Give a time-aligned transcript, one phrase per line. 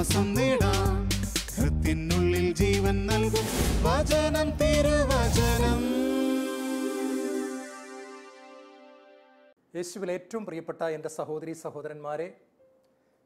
[0.00, 1.08] ആശ്വാസം നേടാം.
[1.56, 3.46] ഹൃത്തിനുള്ളിൽ ജീവൻ നൽകും.
[3.82, 5.80] വചനം തിരുവചനം
[9.74, 12.28] യേശുവിൽ ഏറ്റവും പ്രിയപ്പെട്ട എന്റെ സഹോദരി സഹോദരന്മാരെ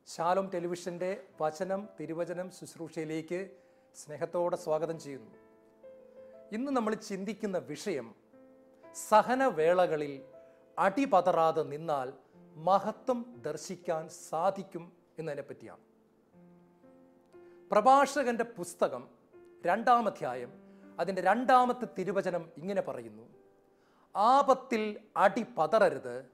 [0.06, 3.50] ശാലോം ടെലിവിഷന്റെ വചനം തിരുവചനം ശുശ്രൂഷയിലേക്ക്
[3.95, 5.32] സ്നേഹത്തോടെ സ്വാഗതം ചെയ്യുന്നു.
[6.52, 8.14] ഇന്ന് നമ്മൾ ചിന്തിക്കുന്ന വിഷയം
[9.09, 10.22] സഹനവേളകളിൽ
[10.78, 12.12] അടിപതറാതെ നിന്നാൽ
[12.56, 15.94] മഹത്വം ദർശിക്കാൻ സാധിക്കും എന്നതിനെ പറ്റിയാണ്
[17.73, 19.09] പ്രഭാഷകന്റെ പുസ്തകം
[19.66, 20.52] രണ്ടാം അധ്യായം
[21.00, 23.22] അതിന്റെ രണ്ടാമത്തെ തിരുവചനം ഇങ്ങനെ പറയുന്നു.
[24.16, 26.24] ആപത്തിൽ അടി പതറരുത്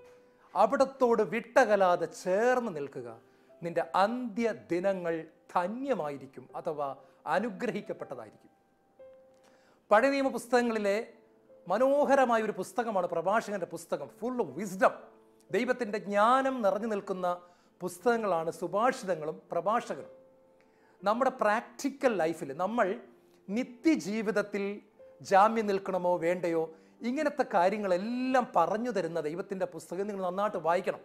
[0.55, 3.19] അവിടത്തോട് വിട്ടകലാതെ ചേർന്ന് നിൽക്കുക.
[3.63, 8.51] നിന്റെ അന്ത്യ ദിനങ്ങൾ ധന്യമായിരിക്കും അഥവാ അനുഗ്രഹിക്കപ്പെട്ടതായിരിക്കും.
[9.91, 11.13] പഴയ നിയമ പുസ്തകങ്ങളിലെ
[11.69, 14.91] മനോഹരമായ ഒരു പുസ്തകമാണ് പ്രഭാഷകന്റെ പുസ്തകം ഫുൾ വിസ്ഡം
[15.51, 17.41] ദൈവത്തിന്റെ ജ്ഞാനം നിറഞ്ഞു നിൽക്കുന്ന
[17.81, 20.20] പുസ്തകങ്ങളാണ് സുഭാഷിതങ്ങളും പ്രഭാഷകനും
[21.03, 23.01] നമ്മുടെ പ്രാക്ടിക്കൽ ലൈഫിൽ നമ്മൾ
[23.49, 24.81] നിത്യജീവിതത്തിൽ
[25.21, 26.63] ജാമ്യം നിൽക്കണമോ വേണ്ടയോ?
[27.03, 31.01] ഇങ്ങനത്തെ കാര്യങ്ങളെല്ലാം പറഞ്ഞു തരുന്ന ദൈവത്തിന്റെ പുസ്തകം നിങ്ങൾ നന്നായിട്ട് വായിക്കണം.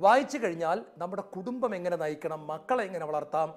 [0.00, 2.46] വായിച്ചു കഴിഞ്ഞാൽ നമ്മുടെ കുടുംബം എങ്ങനെ നയിക്കണം?
[2.46, 3.54] മക്കളെ എങ്ങനെ വളർത്താം?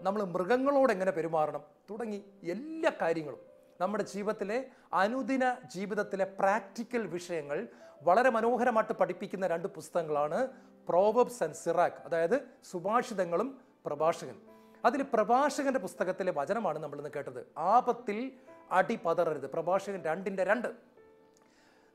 [0.00, 1.62] നമ്മൾ മൃഗങ്ങളോട് എങ്ങനെ പെരുമാറണം?
[1.90, 3.40] തുടങ്ങി എല്ലാ കാര്യങ്ങളും
[3.80, 7.68] നമ്മുടെ ജീവിതത്തിലെ അനുദിന ജീവിതത്തിലെ പ്രാക്ടിക്കൽ വിഷയങ്ങൾ
[8.02, 10.48] വളരെ മനോഹരമായിട്ട് പഠിപ്പിക്കുന്ന രണ്ട് പുസ്തകങ്ങളാണ്
[10.88, 12.36] പ്രോവബ്സ് ആൻഡ് സിറാക്ക് അതായത്
[12.70, 14.36] സുഭാഷിതങ്ങളും പ്രഭാഷകൻ.
[14.84, 17.46] അതിൽ പ്രഭാഷകന്റെ പുസ്തകത്തിലെ വചനമാണ് നമ്മൾ ഇന്ന് കേട്ടത്.
[17.58, 18.32] ആപത്തിൽ
[18.70, 19.50] അടി പതറരുത്.
[19.50, 20.68] പ്രഭാഷകൻ രണ്ടിന്റെ രണ്ട്.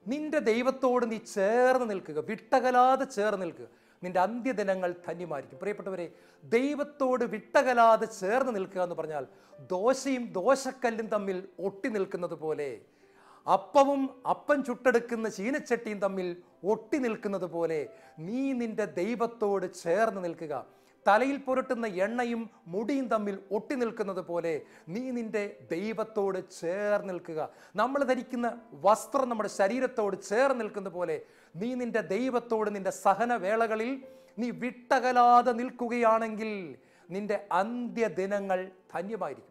[0.07, 2.19] നിന്റെ ദൈവത്തോട് നീ ചേർന്ന് നിൽക്കുക.
[2.19, 3.67] വിട്ടകലാതെ ചേർന്ന് നിൽക്കുക.
[4.03, 5.59] നിന്റെ അന്ത്യദിനങ്ങൾ ധന്യമായിരിക്കും.
[5.59, 6.11] പ്രിയപ്പെട്ടവരെ
[6.43, 9.27] ദൈവത്തോട് വിട്ടകലാതെ ചേർന്ന് നിൽക്കുക എന്ന് പറഞ്ഞാൽ
[9.59, 12.81] ദോശയും ദോശക്കല്ലും തമ്മിൽ ഒട്ടി നിൽക്കുന്നത് പോലെ
[13.53, 17.87] അപ്പവും അപ്പം ചുട്ടെടുക്കുന്ന ചീനച്ചട്ടിയും തമ്മിൽ ഒട്ടി നിൽക്കുന്നത് പോലെ
[18.19, 20.65] നീ നിന്റെ ദൈവത്തോട് ചേർന്ന് നിൽക്കുക.
[21.07, 22.41] തലയിൽ പുരട്ടുന്ന എണ്ണയും
[22.73, 24.53] മുടിയും തമ്മിൽ ഒട്ടി നിൽക്കുന്നത് പോലെ
[24.93, 25.43] നീ നിന്റെ
[25.73, 27.39] ദൈവത്തോട് ചേർന്ന് നിൽക്കുക.
[27.81, 28.47] നമ്മൾ ധരിക്കുന്ന
[28.85, 31.17] വസ്ത്രം നമ്മുടെ ശരീരത്തോട് ചേർന്ന് നിൽക്കുന്ന പോലെ
[31.61, 33.91] നീ നിന്റെ ദൈവത്തോട് നിന്റെ സഹനവേളകളിൽ
[34.41, 36.51] നീ വിട്ടകലാതെ നിൽക്കുകയാണെങ്കിൽ
[37.09, 38.59] നിന്റെ അന്ത്യദിനങ്ങൾ
[38.93, 39.49] ധന്യമായിരിക്കും.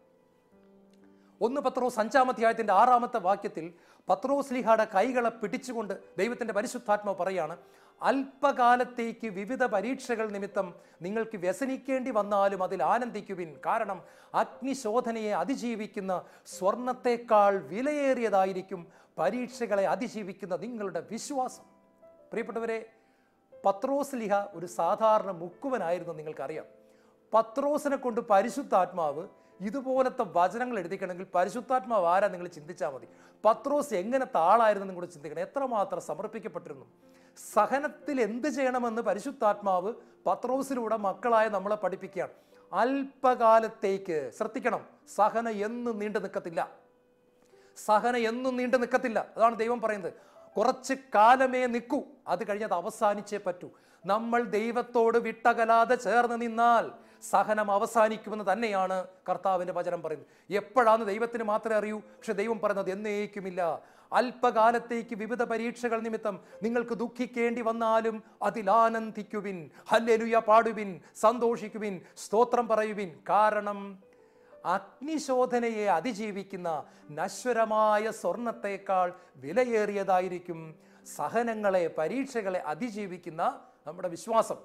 [1.41, 3.65] ഒന്ന് പത്രോസ് അഞ്ചാം അധ്യായത്തിന്റെ ആറാമത്തെ വാക്യത്തിൽ
[4.07, 7.55] പത്രോസ് ലിഹായുടെ കൈകളെ പിടിച്ചുകൊണ്ട് ദൈവത്തിന്റെ പരിശുദ്ധാത്മാവ് പറയാണ്
[8.03, 13.55] അല്പകാലത്തേക്ക് വിവിധ പരീക്ഷകൾ നിമിത്തം നിങ്ങൾക്ക് വ്യസനിക്കേണ്ടി വന്നാലും അതിൽ ആനന്ദിക്കുവിൻ.
[13.65, 14.03] കാരണം
[14.33, 18.87] അഗ്നിശോധനയെ അതിജീവിക്കുന്ന സ്വർണത്തെക്കാൾ വിലയേറിയതായിരിക്കും
[19.17, 21.63] പരീക്ഷകളെ അതിജീവിക്കുന്ന നിങ്ങളുടെ വിശ്വാസം.
[22.31, 22.79] പ്രിയപ്പെട്ടവരെ
[23.65, 26.65] പത്രോസ് ലിഹ ഒരു സാധാരണ മുക്കുവനായിരുന്നു നിങ്ങൾക്കറിയാം.
[27.33, 29.27] പത്രോസിനെ കൊണ്ട് പരിശുദ്ധാത്മാവ്
[29.63, 33.07] ഇതുപോലത്തെ വചനങ്ങൾ എഴുതിക്കണമെങ്കിൽ പരിശുദ്ധാത്മാവ് ആരാ നിങ്ങൾ ചിന്തിച്ചാൽ മതി.
[33.45, 35.41] പത്രോസ് എങ്ങനത്തെ ആളായിരുന്നു നിങ്ങൾ ചിന്തിക്കണം.
[35.41, 36.85] എത്രമാത്രം സമർപ്പിക്കപ്പെട്ടിരുന്നു.
[37.53, 39.93] സഹനത്തിൽ എന്ത് ചെയ്യണമെന്ന് പരിശുദ്ധാത്മാവ്
[40.25, 42.31] പത്രോസിലൂടെ മക്കളായ നമ്മളെ പഠിപ്പിക്കുകയാണ്.
[42.73, 44.85] അല്പകാലത്തേക്ക് ശ്രദ്ധിക്കണം.
[45.15, 46.69] സഹന എന്നും നീണ്ടു നിൽക്കത്തില്ല.
[47.85, 49.27] സഹന എന്നും നീണ്ടു നിൽക്കത്തില്ല.
[49.37, 50.13] അതാണ് ദൈവം പറയുന്നത്.
[50.57, 52.01] കുറച്ച് കാലമേ നിൽക്കൂ.
[52.27, 53.69] അത് കഴിഞ്ഞത് അവസാനിച്ചേ പറ്റൂ.
[54.05, 56.91] നമ്മൾ ദൈവത്തോട് വിട്ടകലാതെ ചേർന്ന് നിന്നാൽ
[57.29, 60.53] സഹനം അവസാനിക്കുമെന്ന് തന്നെയാണ് കർത്താവിന്റെ വചനം പറയുന്നത്.
[60.53, 63.81] എപ്പോഴാണ് ദൈവത്തിന് മാത്രമേ അറിയൂ പക്ഷെ ദൈവം പറയുന്നത് എന്നേക്കുമില്ല.
[64.13, 73.19] അല്പകാലത്തേക്ക് വിവിധ പരീക്ഷകൾ നിമിത്തം നിങ്ങൾക്ക് ദുഃഖിക്കേണ്ടി വന്നാലും അതിലാനന്ദിക്കുവിൻ ഹല്ലെലുയ പാടുവിൻ സന്തോഷിക്കുവിൻ സ്തോത്രം പറയുവിൻ.
[73.29, 74.03] കാരണം
[74.65, 80.75] അഗ്നിശോധനയെ അതിജീവിക്കുന്ന നശ്വരമായ സ്വർണത്തേക്കാൾ വിലയേറിയതായിരിക്കും
[81.15, 84.55] സഹനങ്ങളെ പരീക്ഷകളെ അതിജീവിക്കുന്ന നമ്മുടെ വിശ്വാസം.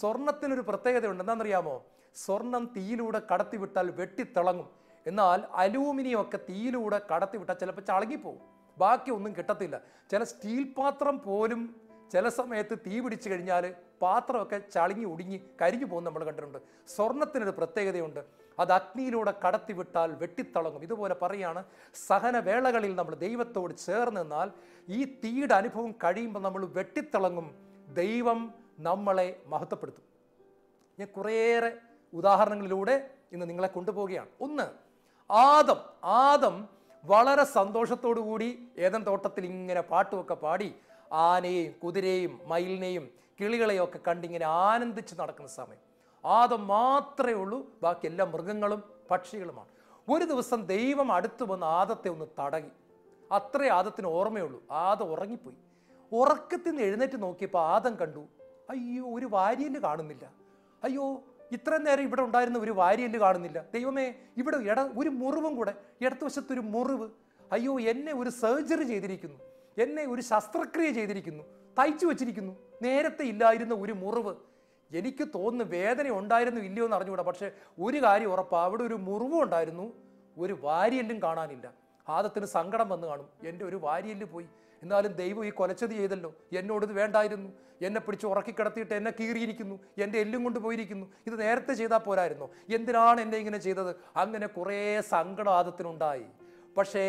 [0.00, 1.22] സ്വർണത്തിനൊരു പ്രത്യേകതയുണ്ട്.
[1.22, 1.84] എന്താണെന്നറിയാമോ?
[2.14, 4.70] സ്വർണം തീയിലൂടെ കടത്തിവിട്ടാൽ വെട്ടിത്തിളങ്ങും.
[5.06, 8.40] എന്നാൽ അലൂമിനിയം ഒക്കെ തീയിലൂടെ കടത്തിവിട്ടാൽ ചിലപ്പോൾ ചളങ്ങിപ്പോവും.
[8.78, 9.80] ബാക്കി ഒന്നും കിട്ടത്തില്ല.
[10.10, 11.80] ചില സ്റ്റീൽ പാത്രം പോലും
[12.12, 16.58] ചില സമയത്ത് തീ പിടിച്ചു കഴിഞ്ഞാൽ പാത്രമൊക്കെ ചളിങ്ങി ഒടുങ്ങി കരിഞ്ഞു പോകും നമ്മൾ കണ്ടിട്ടുണ്ട്.
[16.88, 18.24] സ്വർണത്തിനൊരു പ്രത്യേകതയുണ്ട്.
[18.58, 20.82] അത് അഗ്നിയിലൂടെ കടത്തിവിട്ടാൽ വെട്ടിത്തിളങ്ങും.
[20.82, 21.64] ഇതുപോലെ പറയാണ്
[22.08, 24.50] സഹനവേളകളിൽ നമ്മൾ ദൈവത്തോട് ചേർന്ന് നിന്നാൽ
[24.88, 27.54] ഈ തീയുടെ അനുഭവം കഴിയുമ്പോൾ നമ്മൾ വെട്ടിത്തിളങ്ങും.
[27.94, 30.04] ദൈവം നമ്മളെ മഹത്വപ്പെടുത്തും.
[30.98, 31.78] ഞാൻ കുറേയേറെ
[32.12, 34.28] ഉദാഹരണങ്ങളിലൂടെ ഇന്ന് നിങ്ങളെ കൊണ്ടുപോവുകയാണ്.
[34.40, 34.62] ഒന്ന്
[35.32, 36.68] ആദം ആദം
[37.04, 40.74] വളരെ സന്തോഷത്തോടു കൂടി ഏതൻ തോട്ടത്തിൽ ഇങ്ങനെ പാട്ടുമൊക്കെ പാടി
[41.12, 43.10] ആനയെയും കുതിരയെയും മയിലിനെയും
[43.40, 45.90] കിളികളെയും ഒക്കെ കണ്ടിങ്ങനെ ആനന്ദിച്ച് നടക്കുന്ന സമയം.
[46.24, 49.68] ആദം മാത്രമേ ഉള്ളൂ ബാക്കി എല്ലാ മൃഗങ്ങളും പക്ഷികളുമാണ്.
[50.10, 52.70] ഒരു ദിവസം ദൈവം അടുത്തു വന്ന് ആദത്തെ ഒന്ന് തടകി.
[53.32, 54.62] അത്രേ ആദത്തിന് ഓർമ്മയുള്ളൂ.
[54.70, 55.56] ആദം ഉറങ്ങിപ്പോയി.
[56.12, 58.26] ഉറക്കത്തിൽ നിന്ന് എഴുന്നേറ്റ് നോക്കിയപ്പോൾ ആദം കണ്ടു
[58.70, 60.32] അയ്യോ ഒരു വാര്യന് കാണുന്നില്ല.
[60.84, 61.20] അയ്യോ
[61.52, 63.64] ഇത്രയും നേരം ഇവിടെ ഉണ്ടായിരുന്ന ഒരു വാരിയൽ കാണുന്നില്ല.
[63.74, 67.08] ദൈവമേ ഇവിടെ ഇട ഒരു മുറിവും കൂടെ ഇടതുവശത്തൊരു മുറിവ്.
[67.52, 69.38] അയ്യോ എന്നെ ഒരു സർജറി ചെയ്തിരിക്കുന്നു.
[69.78, 71.44] എന്നെ ഒരു ശസ്ത്രക്രിയ ചെയ്തിരിക്കുന്നു.
[71.78, 72.56] തയ്ച്ചു വച്ചിരിക്കുന്നു.
[72.82, 74.34] നേരത്തെ ഇല്ലായിരുന്ന ഒരു മുറിവ്.
[74.94, 77.22] എനിക്ക് തോന്നുന്നു വേദന ഉണ്ടായിരുന്നു ഇല്ലയോ എന്ന് അറിഞ്ഞുകൂടാ.
[77.22, 77.50] പക്ഷേ
[77.80, 79.92] ഒരു കാര്യം ഉറപ്പാണ് അവിടെ ഒരു മുറിവും ഉണ്ടായിരുന്നു.
[80.38, 81.72] ഒരു വാരിയെല്ലും കാണാനില്ല.
[82.08, 83.28] ആദത്തിന് സങ്കടം വന്ന് കാണും.
[83.44, 84.48] എന്റെ ഒരു വാരിയെല്ല് പോയി.
[84.82, 86.34] എന്നാലും ദൈവം ഈ കൊലച്ചത് ചെയ്തല്ലോ.
[86.52, 87.50] എന്നോട് ഇത് വേണ്ടായിരുന്നു.
[87.82, 89.78] എന്നെ പിടിച്ച് ഉറക്കി കിടത്തിയിട്ട് എന്നെ കീറിയിരിക്കുന്നു.
[89.98, 91.06] എന്റെ എല്ലും കൊണ്ട് പോയിരിക്കുന്നു.
[91.26, 92.48] ഇത് നേരത്തെ ചെയ്താൽ പോരായിരുന്നു?
[92.74, 93.96] എന്തിനാണ് എന്നെ ഇങ്ങനെ ചെയ്തത്?
[94.16, 96.26] അങ്ങനെ കുറേ സങ്കടം ആദത്തിനുണ്ടായി
[96.76, 97.04] പക്ഷേ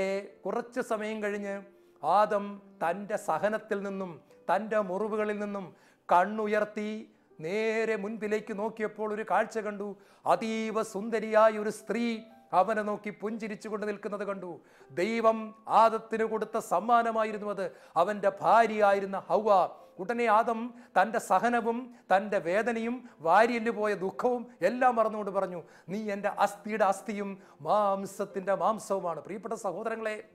[0.45, 1.62] കുറച്ച് സമയം കഴിഞ്ഞ്
[2.03, 4.21] ആദം തന്റെ സഹനത്തിൽ നിന്നും
[4.56, 5.75] തന്റെ മുറിവുകളിൽ നിന്നും
[6.12, 9.95] കണ്ണുയർത്തി നേരെ മുൻപിലേക്ക് നോക്കിയപ്പോൾ ഒരു കാഴ്ച കണ്ടു.
[10.25, 12.19] അതീവ സുന്ദരിയായ ഒരു സ്ത്രീ
[12.53, 14.59] അവനെ നോക്കി പുഞ്ചിരിച്ചുകൊണ്ട് നിൽക്കുന്നത് കണ്ടു.
[14.92, 17.71] ദൈവം ആദത്തിന് കൊടുത്ത സമ്മാനമായിരുന്നു അത്.
[17.95, 19.69] അവന്റെ ഭാര്യയായിരുന്ന ഹൗവ
[20.00, 26.86] ഉടനെ ആദം തന്റെ സഹനവും തന്റെ വേദനയും വാരിയൽ പോയ ദുഃഖവും എല്ലാം മറന്നുകൊണ്ട് പറഞ്ഞു നീ എന്റെ അസ്ഥിയുടെ
[26.86, 29.19] അസ്ഥിയും മാംസത്തിന്റെ മാംസവുമാണ്.
[29.19, 30.30] പ്രിയപ്പെട്ട സഹോദരങ്ങളെ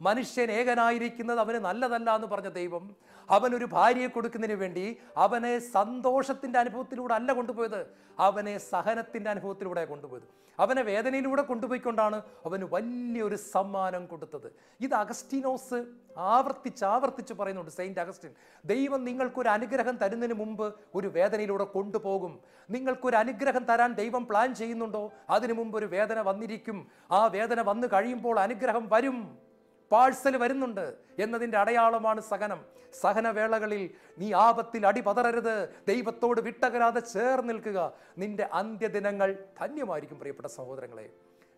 [0.00, 2.96] മനുഷ്യൻ ഏകനായിരിക്കുന്നത് അവന് നല്ലതല്ല എന്ന് പറഞ്ഞ ദൈവം
[3.30, 7.86] അവനൊരു ഭാര്യയെ കൊടുക്കുന്നതിന് വേണ്ടി അവനെ സന്തോഷത്തിന്റെ അനുഭവത്തിലൂടെ അല്ല കൊണ്ടുപോയത്.
[8.18, 10.40] അവനെ സഹനത്തിന്റെ അനുഭവത്തിലൂടെ കൊണ്ടുപോയത്.
[10.58, 14.52] അവനെ വേദനയിലൂടെ കൊണ്ടുപോയിക്കൊണ്ടാണ് അവന് വലിയൊരു സമ്മാനം കൊടുത്തത്.
[14.80, 15.84] ഇത് അഗസ്റ്റിനോസ്
[16.18, 18.30] ആവർത്തിച്ച് ആവർത്തിച്ച് പറയുന്നുണ്ട് സെയിന്റ് അഗസ്റ്റിൻ.
[18.64, 22.40] ദൈവം നിങ്ങൾക്കൊരു അനുഗ്രഹം തരുന്നതിന് മുമ്പ് ഒരു വേദനയിലൂടെ കൊണ്ടുപോകും.
[22.70, 25.12] നിങ്ങൾക്കൊരു അനുഗ്രഹം തരാൻ ദൈവം പ്ലാൻ ചെയ്യുന്നുണ്ടോ?
[25.30, 26.88] അതിനു മുമ്പ് ഒരു വേദന വന്നിരിക്കും.
[27.10, 29.49] ആ വേദന വന്നു കഴിയുമ്പോൾ അനുഗ്രഹം വരും.
[29.92, 30.86] പാഴ്സൽ വരുന്നുണ്ട്
[31.18, 32.60] എന്നതിന്റെ അടയാളമാണ് സഹനം.
[33.00, 33.82] സഹനവേളകളിൽ
[34.18, 35.54] നീ ആപത്തിൽ അടിപതറരുത്
[35.88, 37.92] ദൈവത്തോട് വിട്ടകരാതെ ചേർന്ന് നിൽക്കുക.
[38.18, 41.06] നിന്റെ അന്ത്യദിനങ്ങൾ ധന്യമായിരിക്കും പ്രിയപ്പെട്ട സഹോദരങ്ങളെ.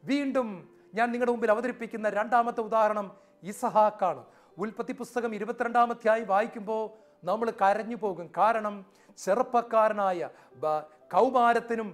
[0.05, 0.49] വീണ്ടും
[0.95, 3.07] ഞാൻ നിങ്ങളുടെ മുമ്പിൽ അവതരിപ്പിക്കുന്ന രണ്ടാമത്തെ ഉദാഹരണം
[3.43, 4.25] ഇസഹാക്കാണ്.
[4.59, 6.83] ഉൽപ്പത്തി പുസ്തകം ഇരുപത്തിരണ്ടാമത്തെയായി വായിക്കുമ്പോൾ
[7.25, 8.31] നമ്മൾ കരഞ്ഞു പോകും.
[8.39, 8.75] കാരണം
[9.19, 10.29] ചെറുപ്പക്കാരനായ
[11.15, 11.89] കൗമാരത്തിനും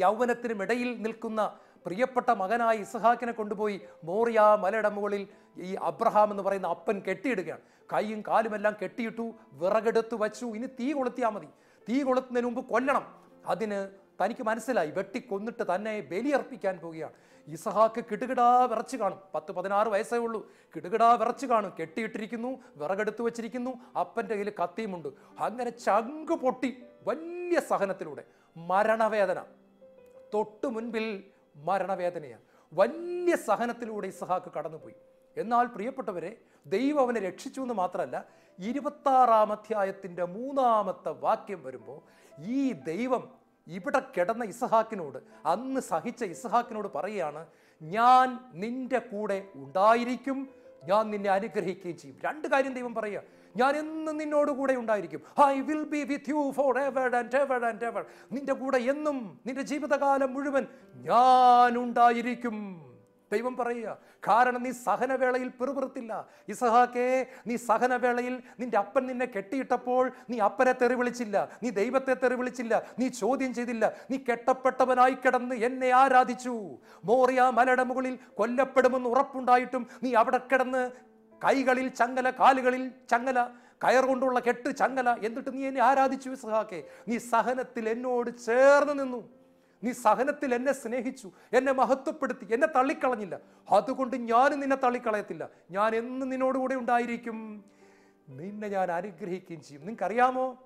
[0.00, 1.40] യൗവനത്തിനും ഇടയിൽ നിൽക്കുന്ന
[1.86, 7.60] പ്രിയപ്പെട്ട മകനായ ഇസഹാക്കിനെ കൊണ്ടുപോയി മോറിയ മലയുടെ മുകളിൽ ഈ അബ്രഹാം എന്ന് പറയുന്ന അപ്പൻ കെട്ടിയിടുകയാണ്.
[7.92, 10.46] കൈയും കാലുമെല്ലാം കെട്ടിയിട്ടു വിറകെടുത്ത് വച്ചു.
[10.46, 11.48] ഇനി തീ കൊളുത്തിയാൽ മതി.
[11.88, 13.14] തീ കൊളുത്തുന്നതിന് മുമ്പ് കൊല്ലണം.
[13.46, 13.88] അതിന്
[14.24, 14.90] തനിക്ക് മനസ്സിലായി.
[14.90, 17.12] വെട്ടിക്കൊന്നിട്ട് തന്നെ ബലിയർപ്പിക്കാൻ പോവുകയാണ്.
[17.48, 19.18] ഇസഹാക്ക് കിടുകിടാ വിറച്ച് കാണും.
[19.34, 20.50] പത്ത് പതിനാറ് വയസ്സേ ഉള്ളൂ.
[20.76, 21.72] കിടുകിടാ വിറച്ച് കാണും.
[21.80, 23.70] കെട്ടിയിട്ടിരിക്കുന്നു വിറകെടുത്ത് വെച്ചിരിക്കുന്നു.
[24.00, 25.08] അപ്പന്റെ കയ്യിൽ കത്തിയുമുണ്ട്.
[25.38, 28.24] അങ്ങനെ ചങ്ക് പൊട്ടി വലിയ സഹനത്തിലൂടെ.
[28.56, 29.42] മരണവേദന.
[30.34, 31.24] തൊട്ടു മുൻപിൽ
[31.56, 32.42] മരണവേദനയാണ്.
[32.72, 34.94] വലിയ സഹനത്തിലൂടെ ഇസഹാക്ക് കടന്നുപോയി.
[35.36, 38.26] എന്നാൽ പ്രിയപ്പെട്ടവരെ ദൈവം അവനെ രക്ഷിച്ചു എന്ന് മാത്രമല്ല
[38.58, 42.00] ഇരുപത്താറാം അധ്യായത്തിന്റെ മൂന്നാമത്തെ വാക്യം വരുമ്പോൾ
[42.38, 43.28] ഈ ദൈവം
[43.66, 47.46] ഇവിടെ കിടന്ന ഇസഹാക്കിനോട് അന്ന് സഹിച്ച ഇസഹാക്കിനോട് പറയുകയാണ്
[47.82, 50.48] ഞാൻ നിന്റെ കൂടെ ഉണ്ടായിരിക്കും
[50.84, 52.18] ഞാൻ നിന്നെ അനുഗ്രഹിക്കുകയും ചെയ്യും.
[52.24, 53.22] രണ്ട് കാര്യം ദൈവം പറയുക
[53.60, 55.20] ഞാൻ എന്നും നിന്നോട് കൂടെ ഉണ്ടായിരിക്കും.
[55.52, 56.40] I will be with you
[56.86, 58.04] forever and ever and ever
[58.36, 59.18] നിന്റെ കൂടെ എന്നും
[59.48, 60.64] നിന്റെ ജീവിതകാലം മുഴുവൻ
[61.10, 62.56] ഞാൻ ഉണ്ടായിരിക്കും.
[63.32, 63.90] ദൈവം പറയുക
[64.28, 66.12] കാരണം നീ സഹനവേളയിൽ പിറുപിറുത്തില്ല.
[66.52, 67.06] ഇസഹാക്കേ
[67.48, 73.06] നീ സഹനവേളയിൽ നിന്റെ അപ്പൻ നിന്നെ കെട്ടിയിട്ടപ്പോൾ നീ അപ്പനെ തെറി വിളിച്ചില്ല നീ ദൈവത്തെ തെറി വിളിച്ചില്ല നീ
[73.22, 73.84] ചോദ്യം ചെയ്തില്ല.
[74.10, 76.54] നീ കെട്ടപ്പെട്ടവനായി കിടന്ന് എന്നെ ആരാധിച്ചു.
[77.10, 80.84] മോറിയ മലയുടെ മുകളിൽ കൊല്ലപ്പെടുമെന്ന് ഉറപ്പുണ്ടായിട്ടും നീ അവിടെ കിടന്ന്
[81.44, 83.48] കൈകളിൽ ചങ്ങല കാലുകളിൽ ചങ്ങല
[83.84, 86.84] കയർ കൊണ്ടുള്ള കെട്ട് ചങ്ങല എന്നിട്ട് നീ എന്നെ ആരാധിച്ചു ഇസഹാക്കെ?
[87.08, 89.28] നീ സഹനത്തിൽ എന്നോട് ചേർന്ന് നിന്നു.
[89.84, 93.40] നീ സഹനത്തിൽ എന്നെ സ്നേഹിച്ചു എന്നെ മഹത്വപ്പെടുത്തി എന്നെ തള്ളിക്കളഞ്ഞില്ല.
[93.70, 95.50] അതുകൊണ്ട് ഞാനും നിന്നെ തള്ളിക്കളയത്തില്ല.
[95.70, 97.64] ഞാൻ എന്നും നിന്നോടുകൂടെ ഉണ്ടായിരിക്കും.
[98.28, 99.80] നിന്നെ ഞാൻ അനുഗ്രഹിക്കുകയും ചെയ്യും.
[99.80, 100.64] നിങ്ങൾക്കറിയാമോ?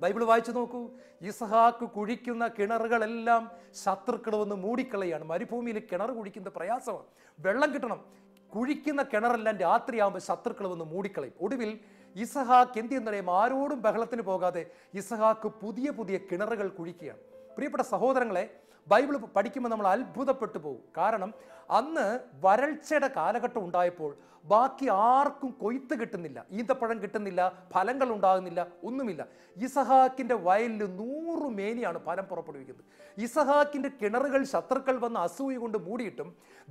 [0.00, 0.90] ബൈബിൾ വായിച്ചു നോക്കൂ.
[1.22, 3.50] ഇസഹാക്ക് കുഴിക്കുന്ന കിണറുകളെല്ലാം
[3.84, 5.24] ശത്രുക്കൾ വന്ന് മൂടിക്കളയാണ്.
[5.24, 7.04] മരുഭൂമിയിൽ കിണർ കുഴിക്കുന്ന പ്രയാസമാണ്.
[7.40, 8.20] വെള്ളം കിട്ടണം.
[8.54, 11.34] കുഴിക്കുന്ന കിണറെല്ലാം രാത്രിയാകുമ്പോൾ ശത്രുക്കൾ വന്ന് മൂടിക്കളയും.
[11.40, 11.70] ഒടുവിൽ
[12.16, 14.62] ഇസഹാക്ക് എന്ത് ചെയ്യുന്നറിയാം ആരോടും ബഹളത്തിന് പോകാതെ
[14.94, 17.20] ഇസഹാക്ക് പുതിയ പുതിയ കിണറുകൾ കുഴിക്കുകയാണ്.
[17.56, 18.44] പ്രിയപ്പെട്ട സഹോദരങ്ങളെ
[18.90, 20.82] ബൈബിൾ പഠിക്കുമ്പോൾ നമ്മൾ അത്ഭുതപ്പെട്ടു പോകും.
[20.98, 21.30] കാരണം
[21.78, 22.06] അന്ന്
[22.44, 24.10] വരൾച്ചയുടെ കാലഘട്ടം ഉണ്ടായപ്പോൾ
[24.50, 27.40] ബാക്കി ആർക്കും കൊയ്ത്ത് കിട്ടുന്നില്ല ഈന്തപ്പഴം കിട്ടുന്നില്ല
[27.72, 29.22] ഫലങ്ങൾ ഉണ്ടാകുന്നില്ല ഒന്നുമില്ല.
[29.66, 32.84] ഇസഹാക്കിന്റെ വയലിൽ നൂറ് മേനിയാണ് ഫലം പുറപ്പെടുവിക്കുന്നത്.
[33.26, 36.28] ഇസഹാക്കിന്റെ കിണറുകൾ ശത്രുക്കൾ വന്ന അസൂയ കൊണ്ട് മൂടിയിട്ടും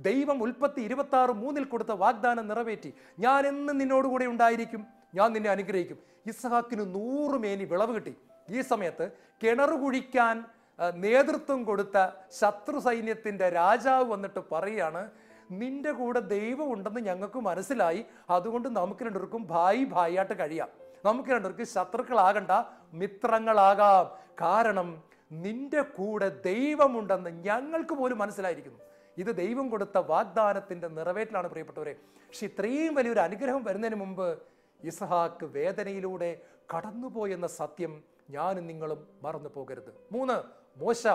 [0.08, 4.84] ദൈവം ഉൽപ്പത്തി ഇരുപത്തി ആറ് മൂന്നിൽ കൊടുത്ത വാഗ്ദാനം നിറവേറ്റി ഞാൻ എന്ന് നിന്നോടുകൂടെ ഉണ്ടായിരിക്കും
[5.14, 5.98] ഞാൻ നിന്നെ അനുഗ്രഹിക്കും.
[6.26, 8.14] ഇസഹാക്കിന് നൂറ് മേനി വിളവ് കിട്ടി.
[8.50, 9.06] ഈ സമയത്ത്
[9.42, 10.36] കിണറ് കുഴിക്കാൻ
[10.80, 12.08] നേതൃത്വം കൊടുത്ത
[12.40, 15.10] ശത്രു സൈന്യത്തിന്റെ രാജാവ് വന്നിട്ട് പറയാണ്
[15.50, 18.06] നിന്റെ കൂടെ ദൈവം ഉണ്ടെന്ന് ഞങ്ങൾക്ക് മനസ്സിലായി.
[18.30, 20.68] അതുകൊണ്ട് നമുക്ക് രണ്ടുപേർക്കും ഭായി ഭായിയായിട്ട് കഴിയാം.
[21.04, 22.50] നമുക്ക് രണ്ടുപേർക്ക് ശത്രുക്കളാകണ്ട
[22.92, 24.18] മിത്രങ്ങളാകാം.
[24.40, 28.78] കാരണം നിന്റെ കൂടെ ദൈവമുണ്ടെന്ന് ഞങ്ങൾക്ക് പോലും മനസ്സിലായിരിക്കുന്നു.
[29.18, 31.92] ഇത് ദൈവം കൊടുത്ത വാഗ്ദാനത്തിന്റെ നിറവേറ്റിലാണ് പ്രിയപ്പെട്ടവരെ.
[32.26, 34.38] പക്ഷെ ഇത്രയും വലിയൊരു അനുഗ്രഹം വരുന്നതിന് മുമ്പ്
[34.84, 36.40] ഇസഹാക്ക് വേദനയിലൂടെ
[36.76, 41.06] കടന്നുപോയെന്ന സത്യം ഞാനും നിങ്ങളും മറന്നു പോകരുത് മൂന്ന് മോശ.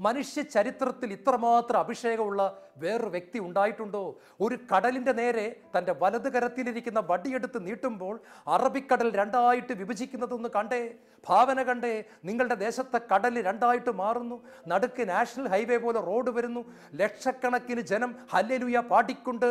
[0.00, 4.04] മനുഷ്യ ചരിത്രത്തിൽ ഇത്രമാത്രം അഭിഷേകമുള്ള വേറൊരു വ്യക്തി ഉണ്ടായിട്ടുണ്ടോ?
[4.44, 8.14] ഒരു കടലിന്റെ നേരെ തന്റെ വലത് കരത്തിലിരിക്കുന്ന വടിയെടുത്ത് നീട്ടുമ്പോൾ
[8.54, 10.82] അറബിക്കടൽ രണ്ടായിട്ട് വിഭജിക്കുന്നതൊന്ന് കണ്ടേ?
[11.28, 11.92] ഭാവന കണ്ടേ?
[12.28, 14.36] നിങ്ങളുടെ ദേശത്തെ കടൽ രണ്ടായിട്ട് മാറുന്നു.
[14.68, 16.62] നടുക്ക് നാഷണൽ ഹൈവേ പോലെ റോഡ് വരുന്നു.
[17.00, 19.48] ലക്ഷക്കണക്കിന് ജനം ഹല്ലലുയ പാടിക്കൊണ്ട്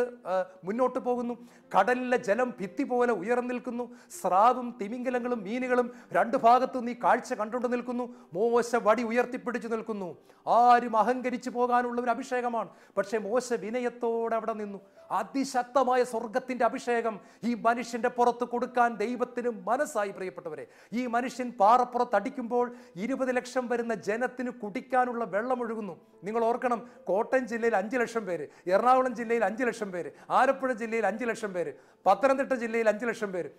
[0.64, 1.34] മുന്നോട്ട് പോകുന്നു.
[1.76, 3.84] കടലിലെ ജലം ഭിത്തി പോലെ ഉയർന്നു നിൽക്കുന്നു.
[4.20, 8.04] സ്രാവും തിമിംഗലങ്ങളും മീനുകളും രണ്ട് ഭാഗത്തു നീ കാഴ്ച കണ്ടുകൊണ്ട് നിൽക്കുന്നു.
[8.32, 10.08] മോശ വടി ഉയർത്തിപ്പിടിച്ചു നിൽക്കുന്നു.
[10.46, 12.68] ആരും അഹങ്കരിച്ചു പോകാനുള്ള ഒരു അഭിഷേകമാണ്.
[12.96, 14.80] പക്ഷേ മോശ വിനയത്തോടെ അവിടെ നിന്നു.
[15.10, 20.66] അതിശക്തമായ സ്വർഗത്തിന്റെ അഭിഷേകം ഈ മനുഷ്യന്റെ പുറത്ത് കൊടുക്കാൻ ദൈവത്തിന് മനസ്സായി പ്രിയപ്പെട്ടവരെ.
[20.92, 26.00] ഈ മനുഷ്യൻ പാറപ്പുറത്ത് അടിക്കുമ്പോൾ ഇരുപത് ലക്ഷം വരുന്ന ജനത്തിന് കുടിക്കാനുള്ള വെള്ളം ഒഴുകുന്നു.
[26.24, 31.24] നിങ്ങൾ ഓർക്കണം കോട്ടയം ജില്ലയിൽ അഞ്ച് ലക്ഷം പേര് എറണാകുളം ജില്ലയിൽ അഞ്ച് ലക്ഷം പേര് ആലപ്പുഴ ജില്ലയിൽ അഞ്ച്
[31.24, 31.72] ലക്ഷം പേര്
[32.06, 33.50] പത്തനംതിട്ട ജില്ലയിൽ അഞ്ച് ലക്ഷം പേര്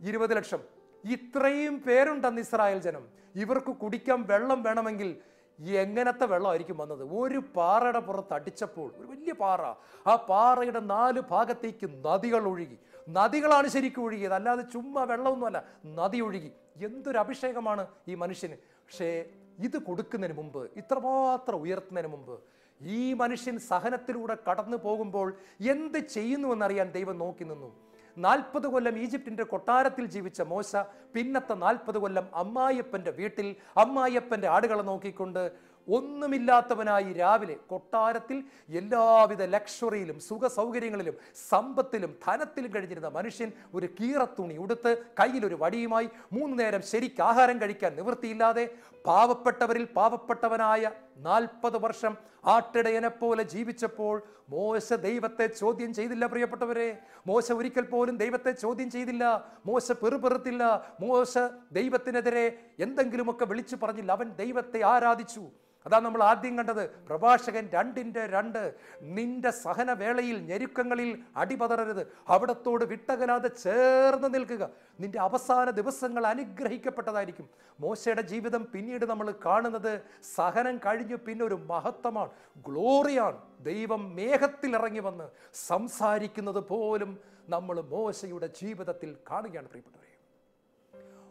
[0.00, 0.58] ഇരുപത് ലക്ഷം.
[1.04, 3.08] ഇത്രയും പേരുണ്ടെന്ന് ഇസ്രായേൽ ജനം.
[3.34, 5.16] ഇവർക്ക് കുടിക്കാൻ വെള്ളം വേണമെങ്കിൽ
[5.60, 7.02] എങ്ങനത്തെ വെള്ളമായിരിക്കും വന്നത്?
[7.18, 9.62] ഒരു പാറയുടെ പുറത്ത് അടിച്ചപ്പോൾ ഒരു വലിയ പാറ
[10.06, 12.78] ആ പാറയുടെ നാല് ഭാഗത്തേക്ക് നദികൾ ഒഴുകി.
[13.08, 14.32] നദികളാണ് ശരിക്കും ഒഴുകിയത്.
[14.32, 16.52] അല്ലാതെ ചുമ്മാ വെള്ളമൊന്നുമല്ല നദി ഒഴുകി.
[16.76, 18.52] എന്തൊരു അഭിഷേകമാണ് ഈ മനുഷ്യന്.
[18.54, 19.24] പക്ഷേ
[19.58, 22.38] ഇത് കൊടുക്കുന്നതിന് മുമ്പ് ഇത്രമാത്രം ഉയർത്തുന്നതിന് മുമ്പ്
[22.80, 27.74] ഈ മനുഷ്യൻ സഹനത്തിലൂടെ കടന്നു പോകുമ്പോൾ എന്ത് ചെയ്യുന്നുവെന്നറിയാൻ ദൈവം നോക്കി നിന്നു.
[28.16, 30.72] നാൽപ്പത് കൊല്ലം ഈജിപ്തിന്റെ കൊട്ടാരത്തിൽ ജീവിച്ച മോശ
[31.14, 35.42] പിന്നത്തെ നാൽപ്പത് കൊല്ലം അമ്മായിയപ്പന്റെ വീട്ടിൽ അമ്മായിയപ്പന്റെ ആടുകളെ നോക്കിക്കൊണ്ട്
[35.88, 38.36] ഒന്നുമില്ലാത്തവനായി രാവിലെ കൊട്ടാരത്തിൽ
[38.70, 46.84] എല്ലാവിധ ലക്ഷറിയിലും സുഖ സൗകര്യങ്ങളിലും സമ്പത്തിലും ധനത്തിലും കഴിഞ്ഞിരുന്ന മനുഷ്യൻ ഒരു കീറത്തുണി ഉടുത്ത് കയ്യിലൊരു വടിയുമായി മൂന്ന് നേരം
[46.90, 48.64] ശരിക്ക് ആഹാരം കഴിക്കാൻ നിവൃത്തിയില്ലാതെ
[49.06, 56.98] പാവപ്പെട്ടവരിൽ പാവപ്പെട്ടവനായ നാൽപ്പത് വർഷം ആട്ടിടയനെ പോലെ ജീവിച്ചപ്പോൾ മോശ ദൈവത്തെ ചോദ്യം ചെയ്തില്ല പ്രിയപ്പെട്ടവരെ.
[57.26, 59.44] മോശ ഒരിക്കൽ പോലും ദൈവത്തെ ചോദ്യം ചെയ്തില്ല.
[59.66, 60.64] മോശ പെറുപെറുത്തില്ല.
[61.00, 61.38] മോശ
[61.72, 62.46] ദൈവത്തിനെതിരെ
[62.80, 64.12] എന്തെങ്കിലുമൊക്കെ വിളിച്ചു പറഞ്ഞില്ല.
[64.12, 65.44] അവൻ ദൈവത്തെ ആരാധിച്ചു.
[65.86, 66.90] അതാ നമ്മൾ ആദ്യം കണ്ടത്.
[66.90, 68.74] പ്രഭാഷകൻ രണ്ടിന്റെ രണ്ട്.
[69.02, 72.12] നിന്റെ സഹനവേളയിൽ ഞെരുക്കങ്ങളിൽ അടിപതറരുത്.
[72.28, 74.70] അവിടത്തോട് വിട്ടകലാതെ ചേർന്ന് നിൽക്കുക.
[75.00, 77.50] നിന്റെ അവസാന ദിവസങ്ങൾ അനുഗ്രഹിക്കപ്പെട്ടതായിരിക്കും.
[77.80, 80.02] മോശയുടെ ജീവിതം പിന്നീട് നമ്മൾ കാണുന്നത്
[80.34, 82.30] സഹനം കഴിഞ്ഞു പിന്നെ ഒരു മഹത്വമാണ്.
[82.68, 83.38] ഗ്ലോറിയാണ്.
[83.60, 85.24] ദൈവം മേഘത്തിൽ ഇറങ്ങി വന്ന്
[85.54, 90.04] സംസാരിക്കുന്നത് പോലും നമ്മൾ മോശയുടെ ജീവിതത്തിൽ കാണുകയാണ് പ്രിയപ്പെട്ടവരെ.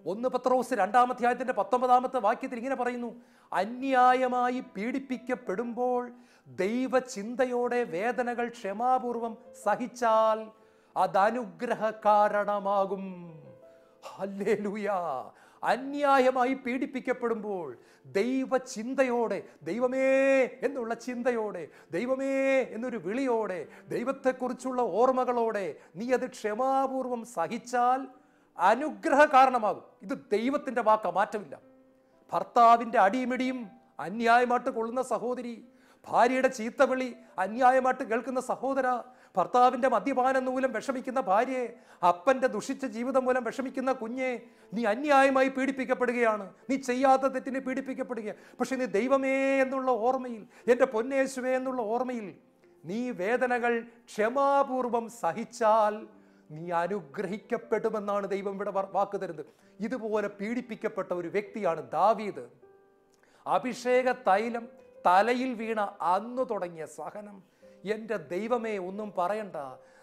[0.06, 3.22] ഒന്ന് പത്രോസ് രണ്ടാം അധ്യായത്തിന്റെ പത്തൊമ്പതാമത്തെ വാക്യത്തിൽ ഇങ്ങനെ പറയുന്നു.
[3.60, 6.02] അന്യായമായി പീഡിപ്പിക്കപ്പെടുമ്പോൾ
[6.62, 9.34] ദൈവചിന്തയോടെ വേദനകൾ ക്ഷമാപൂർവം
[9.64, 10.40] സഹിച്ചാൽ
[10.96, 13.06] അതനുഗ്രഹ കാരണമാകും
[15.64, 17.68] അന്യായമായി പീഡിപ്പിക്കപ്പെടുമ്പോൾ
[18.18, 19.38] ദൈവചിന്തയോടെ
[19.70, 20.08] ദൈവമേ
[20.68, 21.64] എന്നുള്ള ചിന്തയോടെ
[21.96, 22.34] ദൈവമേ
[22.76, 23.60] എന്നൊരു വിളിയോടെ
[23.94, 25.66] ദൈവത്തെക്കുറിച്ചുള്ള ഓർമ്മകളോടെ
[26.00, 28.02] നീ അത് ക്ഷമാപൂർവം സഹിച്ചാൽ
[28.58, 31.56] അനുഗ്രഹ കാരണമാകും ഇത് ദൈവത്തിന്റെ വാക്ക മാറ്റമില്ല.
[32.32, 35.68] ഭർത്താവിന്റെ അടിയുമിടിയും അന്യായമായിട്ട് കൊള്ളുന്ന സഹോദരി
[36.08, 39.02] ഭാര്യയുടെ ചീത്തവിളി അന്യായമായിട്ട് കേൾക്കുന്ന സഹോദര
[39.38, 41.68] ഭർത്താവിന്റെ മദ്യപാനം മൂലം വിഷമിക്കുന്ന ഭാര്യയെ
[42.08, 44.42] അപ്പന്റെ ദുഷിച്ച ജീവിതം മൂലം വിഷമിക്കുന്ന കുഞ്ഞെ
[44.74, 46.54] നീ അന്യായമായി പീഡിപ്പിക്കപ്പെടുകയാണ്.
[46.70, 48.40] നീ ചെയ്യാത്ത തെറ്റിനെ പീഡിപ്പിക്കപ്പെടുകയാണ്.
[48.60, 52.36] പക്ഷെ നീ ദൈവമേ എന്നുള്ള ഓർമ്മയിൽ എന്റെ പൊന്നേശുവേ എന്നുള്ള ഓർമ്മയിൽ
[52.86, 56.08] നീ വേദനകൾ ക്ഷമാപൂർവം സഹിച്ചാൽ
[56.56, 59.46] നീ അനുഗ്രഹിക്കപ്പെടുമെന്നാണ് ദൈവം ഇവിടെ വാക്ക് തരുന്നത്.
[59.80, 62.46] ഇതുപോലെ പീഡിപ്പിക്കപ്പെട്ട ഒരു വ്യക്തിയാണ് ദാവീദ്.
[63.48, 64.68] അഭിഷേക തൈലം
[65.06, 67.44] തലയിൽ വീണ അന്ന് തുടങ്ങിയ സഹനം.
[67.86, 69.56] എന്റെ ദൈവമേ ഒന്നും പറയണ്ട.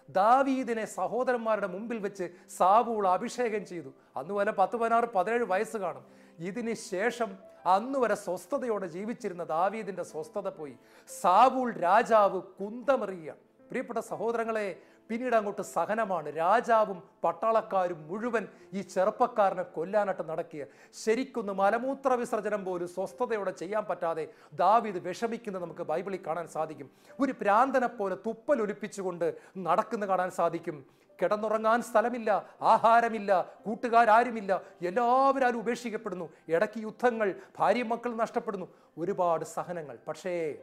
[0.08, 2.26] ദാവീദിനെ സഹോദരന്മാരുടെ മുമ്പിൽ വെച്ച്
[2.56, 3.90] സാബൂൾ അഭിഷേകം ചെയ്തു.
[4.16, 6.04] അന്ന് വരെ പത്ത് പതിനാറ് പതിനേഴ് വയസ്സ് കാണും.
[6.38, 7.30] ഇതിന് ശേഷം
[7.66, 10.74] അന്ന് വരെ സ്വസ്ഥതയോടെ ജീവിച്ചിരുന്ന ദാവീദിന്റെ സ്വസ്ഥത പോയി.
[11.20, 13.34] സാബൂൾ രാജാവ് കുന്തമെറിയുക
[13.68, 14.68] പ്രിയപ്പെട്ട സഹോദരങ്ങളെ
[15.10, 16.36] പിന്നീട് അങ്ങോട്ട് സഹനമാണ്.
[16.36, 20.66] രാജാവും പട്ടാളക്കാരും മുഴുവൻ ഈ ചെറുപ്പക്കാരനെ കൊല്ലാനായിട്ട് നടക്കുക
[21.04, 26.90] ശരിക്കൊന്ന് മലമൂത്ര വിസർജനം പോലും സ്വസ്ഥതയോടെ ചെയ്യാൻ പറ്റാതെ ദാവീദ് വിഷമിക്കുന്നത് നമുക്ക് ബൈബിളിൽ കാണാൻ സാധിക്കും.
[27.20, 30.86] ഒരു പ്രാന്തനെ പോലെ തുപ്പലൊലിപ്പിച്ചുകൊണ്ട് നടക്കുന്ന കാണാൻ സാധിക്കും.
[31.22, 32.30] കിടന്നുറങ്ങാൻ സ്ഥലമില്ല
[32.62, 36.28] ആഹാരമില്ല കൂട്ടുകാരാരുമില്ല എല്ലാവരും ഉപേക്ഷിക്കപ്പെടുന്നു.
[36.48, 38.66] ഇടയ്ക്ക് യുദ്ധങ്ങൾ ഭാര്യ മക്കൾ നഷ്ടപ്പെടുന്നു.
[38.98, 39.98] ഒരുപാട് സഹനങ്ങൾ.
[40.08, 40.58] പക്ഷേ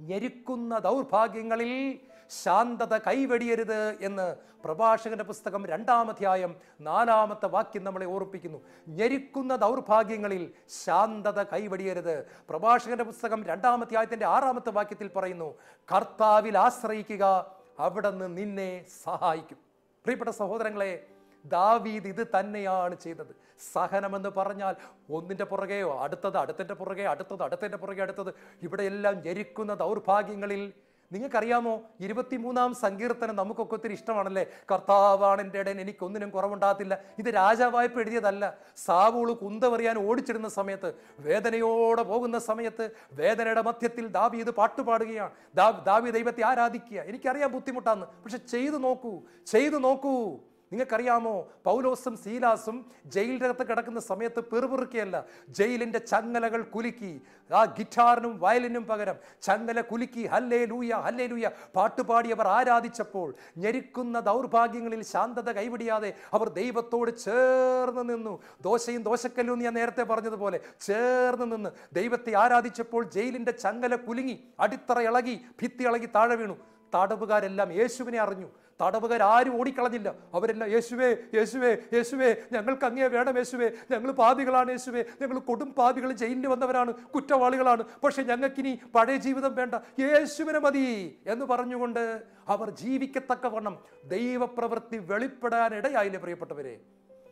[0.00, 8.58] ഞെരുക്കുന്ന ദൗർഭാഗ്യങ്ങളിൽ ശാന്തത കൈവെടിയരുത് എന്ന് പ്രഭാഷകന്റെ പുസ്തകം രണ്ടാമധ്യായം നാലാമത്തെ വാക്യം നമ്മളെ ഓർപ്പിക്കുന്നു.
[8.88, 10.52] ഞെരുക്കുന്ന ദൗർഭാഗ്യങ്ങളിൽ
[10.84, 12.26] ശാന്തത കൈവടിയരുത്.
[12.48, 15.58] പ്രഭാഷകന്റെ പുസ്തകം രണ്ടാമധ്യായത്തിന്റെ ആറാമത്തെ വാക്യത്തിൽ പറയുന്നു
[15.94, 19.58] കർത്താവിൽ ആശ്രയിക്കുക അവിടുന്ന് നിന്നെ സഹായിക്കും.
[20.04, 21.06] പ്രിയപ്പെട്ട സഹോദരങ്ങളെ
[21.44, 23.36] ദാവീദ് ഇത് തന്നെയാണ് ചെയ്തത്.
[23.72, 24.76] സഹനമെന്ന് പറഞ്ഞാൽ
[25.12, 28.34] ഒന്നിന്റെ പുറകെയോ അടുത്തത് അടുത്തതിന്റെ പുറകെ അടുത്തത് അടുത്തതിന്റെ പുറകെ അടുത്തത്.
[28.62, 30.72] ഇവിടെയെല്ലാം ജരിക്കുന്ന ദൗർഭാഗ്യങ്ങളിൽ
[31.12, 34.46] നിങ്ങൾക്കറിയാമോ ഇരുപത്തിമൂന്നാം സങ്കീർത്തനം നമുക്കൊക്കെ ഒത്തിരി ഇഷ്ടമാണല്ലേ?
[34.72, 36.98] കർത്താവാണ് എന്റെ ഇടയൻ എനിക്കൊന്നിനും കുറവുണ്ടാകത്തില്ല.
[37.18, 38.58] ഇത് രാജാവായ്പ എഴുതിയതല്ല.
[38.76, 47.00] സാവൂൾ കുന്തവറിയാൻ ഓടിച്ചിടുന്ന സമയത്ത് വേദനയോടെ പോകുന്ന സമയത്ത് വേദനയുടെ മധ്യത്തിൽ ദാവീദ് പാട്ടുപാടുകയാണ് ദാ ദാവി ദൈവത്തെ ആരാധിക്കുക.
[47.00, 48.06] എനിക്കറിയാം ബുദ്ധിമുട്ടാന്ന്.
[48.06, 50.38] പക്ഷെ ചെയ്തു നോക്കൂ ചെയ്തു നോക്കൂ.
[50.72, 51.32] നിങ്ങൾക്കറിയാമോ?
[51.64, 52.76] പൗലോസും സീലാസും
[53.14, 55.16] ജയിലിനകത്ത് കിടക്കുന്ന സമയത്ത് പെറുപെറുക്കിയല്ല.
[55.48, 57.10] ജയിലിന്റെ ചങ്ങലകൾ കുലുക്കി.
[57.50, 60.26] ആ ഗിറ്റാറിനും വയലിനും പകരം ചങ്ങല കുലുക്കി.
[60.26, 68.38] ഹല്ലേ ലൂയ ഹല്ലേ ലൂയ പാട്ടുപാടി അവർ ആരാധിച്ചപ്പോൾ ഞെരുക്കുന്ന ദൗർഭാഗ്യങ്ങളിൽ ശാന്തത കൈവിടിയാതെ അവർ ദൈവത്തോട് ചേർന്ന് നിന്നു.
[68.60, 75.84] ദോശയും ദോശക്കല്ലും ഞാൻ നേരത്തെ പറഞ്ഞതുപോലെ ചേർന്ന് നിന്ന് ദൈവത്തെ ആരാധിച്ചപ്പോൾ ജയിലിന്റെ ചങ്ങല കുലുങ്ങി അടിത്തറ ഇളകി ഭിത്തി
[75.90, 76.56] ഇളകി താഴെ വീണു.
[76.94, 78.48] തടവുകാരെല്ലാം യേശുവിനെ അറിഞ്ഞു.
[78.80, 80.14] തടവുകാർ ആരും ഓടിക്കളഞ്ഞില്ല.
[80.34, 83.70] അവരെല്ലാം യേശുവേ യേശുവേ യേശുവേ ഞങ്ങൾക്ക് അങ്ങേ വേണം യേശുവേ.
[83.90, 85.04] ഞങ്ങൾ പാപികളാണ് യേശുവേ.
[85.22, 87.84] ഞങ്ങൾ കൊടും പാപികൾ ജയിലിൽ വന്നവരാണ് കുറ്റവാളികളാണ്.
[88.04, 89.74] പക്ഷെ ഞങ്ങൾക്കിനി പഴയ ജീവിതം വേണ്ട.
[89.98, 91.20] യേശുവിനെ മതി.
[91.26, 96.80] എന്ന് പറഞ്ഞുകൊണ്ട് അവർ ജീവിക്കത്തക്കവണ്ണം ദൈവപ്രവൃത്തി വെളിപ്പെടാനിടയായില്ലേ പ്രിയപ്പെട്ടവരെ?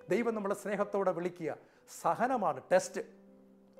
[0.08, 1.56] ദൈവം നമ്മളെ സ്നേഹത്തോടെ വിളിക്കുക.
[2.02, 3.00] സഹനമാണ് ടെസ്റ്റ്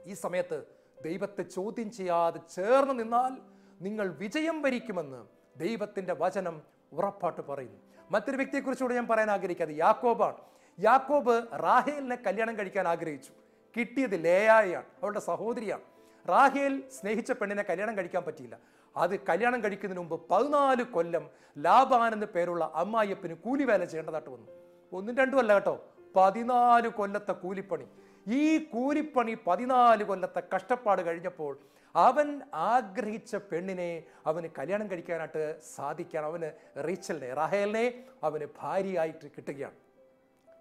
[0.06, 0.64] ഈ സമയത്ത്
[1.04, 3.32] ദൈവത്തെ ചോദ്യം ചെയ്യാതെ ചേർന്ന് നിന്നാൽ
[3.80, 5.20] നിങ്ങൾ വിജയം വരിക്കുമെന്ന്
[5.60, 7.78] ദൈവത്തിന്റെ വചനം ഉറപ്പായിട്ട് പറയുന്നു.
[8.10, 10.36] മറ്റൊരു വ്യക്തിയെക്കുറിച്ചുകൂടെ ഞാൻ പറയാൻ ആഗ്രഹിക്കാതെ യാക്കോബാണ്.
[10.80, 13.32] യാക്കോബ് റാഹേലിനെ കല്യാണം കഴിക്കാൻ ആഗ്രഹിച്ചു.
[13.76, 15.82] കിട്ടിയത് ലേയായാണ് അവളുടെ സഹോദരിയാണ്.
[16.28, 18.58] റാഹേൽ സ്നേഹിച്ച പെണ്ണിനെ കല്യാണം കഴിക്കാൻ പറ്റിയില്ല.
[18.96, 24.52] അത് കല്യാണം കഴിക്കുന്നതിന് മുമ്പ് പതിനാല് കൊല്ലം ലാബാൻ എന്ന് പേരുള്ള അമ്മായിയപ്പന് കൂലിവേല ചെയ്യേണ്ടതായിട്ട് വന്നു.
[24.92, 25.84] ഒന്നും രണ്ടും അല്ല കേട്ടോ
[26.16, 27.86] പതിനാല് കൊല്ലത്തെ കൂലിപ്പണി.
[28.28, 31.58] ഈ കൂലിപ്പണി പതിനാല് കൊല്ലത്തെ കഷ്ടപ്പാട് കഴിഞ്ഞപ്പോൾ
[32.06, 32.28] അവൻ
[32.70, 33.90] ആഗ്രഹിച്ച പെണ്ണിനെ
[34.30, 35.42] അവന് കല്യാണം കഴിക്കാനായിട്ട്
[35.74, 36.48] സാധിക്കാൻ അവന്
[36.86, 37.84] റീച്ചലിനെ റഹേലിനെ
[38.28, 39.76] അവന് ഭാര്യയായിട്ട് കിട്ടുകയാണ്.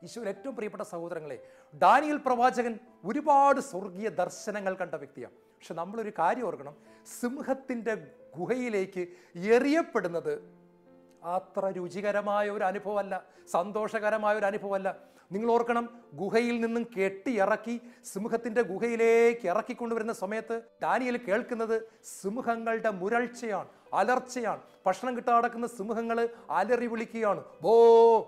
[0.06, 1.38] ഈശോയിൽ ഏറ്റവും പ്രിയപ്പെട്ട സഹോദരങ്ങളെ
[1.84, 2.74] ഡാനിയൽ പ്രവാചകൻ
[3.10, 5.36] ഒരുപാട് സ്വർഗീയ ദർശനങ്ങൾ കണ്ട വ്യക്തിയാണ്.
[5.58, 6.76] പക്ഷെ നമ്മളൊരു കാര്യം ഓർക്കണം
[7.20, 7.94] സിംഹത്തിന്റെ
[8.38, 9.04] ഗുഹയിലേക്ക്
[9.56, 10.34] എറിയപ്പെടുന്നത്
[11.36, 13.14] അത്ര രുചികരമായ ഒരു അനുഭവമല്ല
[13.56, 14.90] സന്തോഷകരമായ ഒരു അനുഭവമല്ല.
[15.32, 21.82] നിങ്ങൾ ഓർക്കണം ഗുഹയിൽ നിന്നും കെട്ടി ഇറക്കി സിംഹത്തിന്റെ ഗുഹയിലേക്ക് ഇറക്കിക്കൊണ്ടുവരുന്ന സമയത്ത് ഡാനിയൽ കേൾക്കുന്നത്
[22.22, 24.62] സിംഹങ്ങളുടെ മുരൾച്ചയാണ് അലർച്ചയാണ്.
[24.86, 27.44] ഭക്ഷണം കിട്ടാടക്കുന്ന സിംഹങ്ങൾ അലറി വിളിക്കുകയാണ്.
[27.62, 27.74] ബോ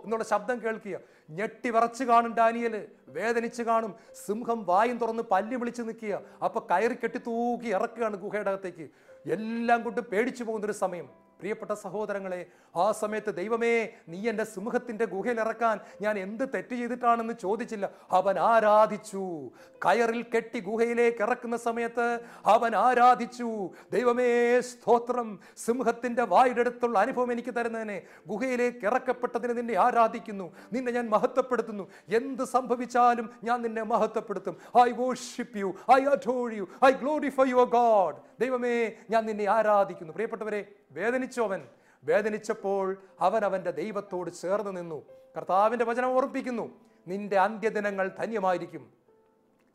[0.03, 0.99] എന്നുള്ള ശബ്ദം കേൾക്കുക.
[1.29, 3.95] ഞെട്ടി വറച്ച് കാണും ഡാനിയൽ വേദനിച്ച് കാണും.
[4.25, 6.21] സിംഹം വായും തുറന്ന് പല്ലി വിളിച്ച് നിൽക്കുക.
[6.43, 8.89] അപ്പൊ കയറി കെട്ടി തൂക്കി ഇറക്കുകയാണ് ഗുഹയുടെ അകത്തേക്ക്.
[9.29, 11.28] എല്ലാം കൊണ്ട് പേടിച്ചു പോകുന്നൊരു സമയം.
[11.39, 17.89] പ്രിയപ്പെട്ട സഹോദരങ്ങളെ ആ സമയത്ത് ദൈവമേ നീ എന്റെ സിംഹത്തിന്റെ ഗുഹയിൽ ഇറക്കാൻ ഞാൻ എന്ത് തെറ്റ് ചെയ്തിട്ടാണെന്ന് ചോദിച്ചില്ല.
[18.11, 19.51] അവൻ ആരാധിച്ചു.
[19.85, 23.69] കയറിൽ കെട്ടി ഗുഹയിലേക്ക് ഇറക്കുന്ന സമയത്ത് അവൻ ആരാധിച്ചു.
[23.91, 25.39] ദൈവമേ സ്തോത്രം.
[25.57, 30.51] സിംഹത്തിന്റെ വായുടെ അടുത്തുള്ള അനുഭവം എനിക്ക് തരുന്നതിനെ ഗുഹയിലേക്ക് ഇറക്കപ്പെട്ടതിന് നിന്നെ ആരാധിക്കുന്നു.
[30.73, 31.91] നിന്നെ ഞാൻ മഹത്വപ്പെടുത്തുന്നു.
[32.09, 34.57] എന്ത് സംഭവിച്ചാലും ഞാൻ നിന്നെ മഹത്വപ്പെടുത്തും.
[34.87, 40.13] I worship you I adore you I glorify your God ദൈവമേ ഞാൻ നിന്നെ ആരാധിക്കുന്നു.
[40.13, 41.67] പ്രിയപ്പെട്ടവരെ വേദനിച്ചു അവൻ
[42.03, 45.05] വേദനിച്ചപ്പോൾ അവൻ അവന്റെ ദൈവത്തോട് ചേർന്ന് നിന്നു.
[45.37, 46.69] കർത്താവിന്റെ വചനം ഓർപ്പിക്കുന്നു
[47.07, 48.93] നിന്റെ അന്ത്യദിനങ്ങൾ ധന്യമായിരിക്കും.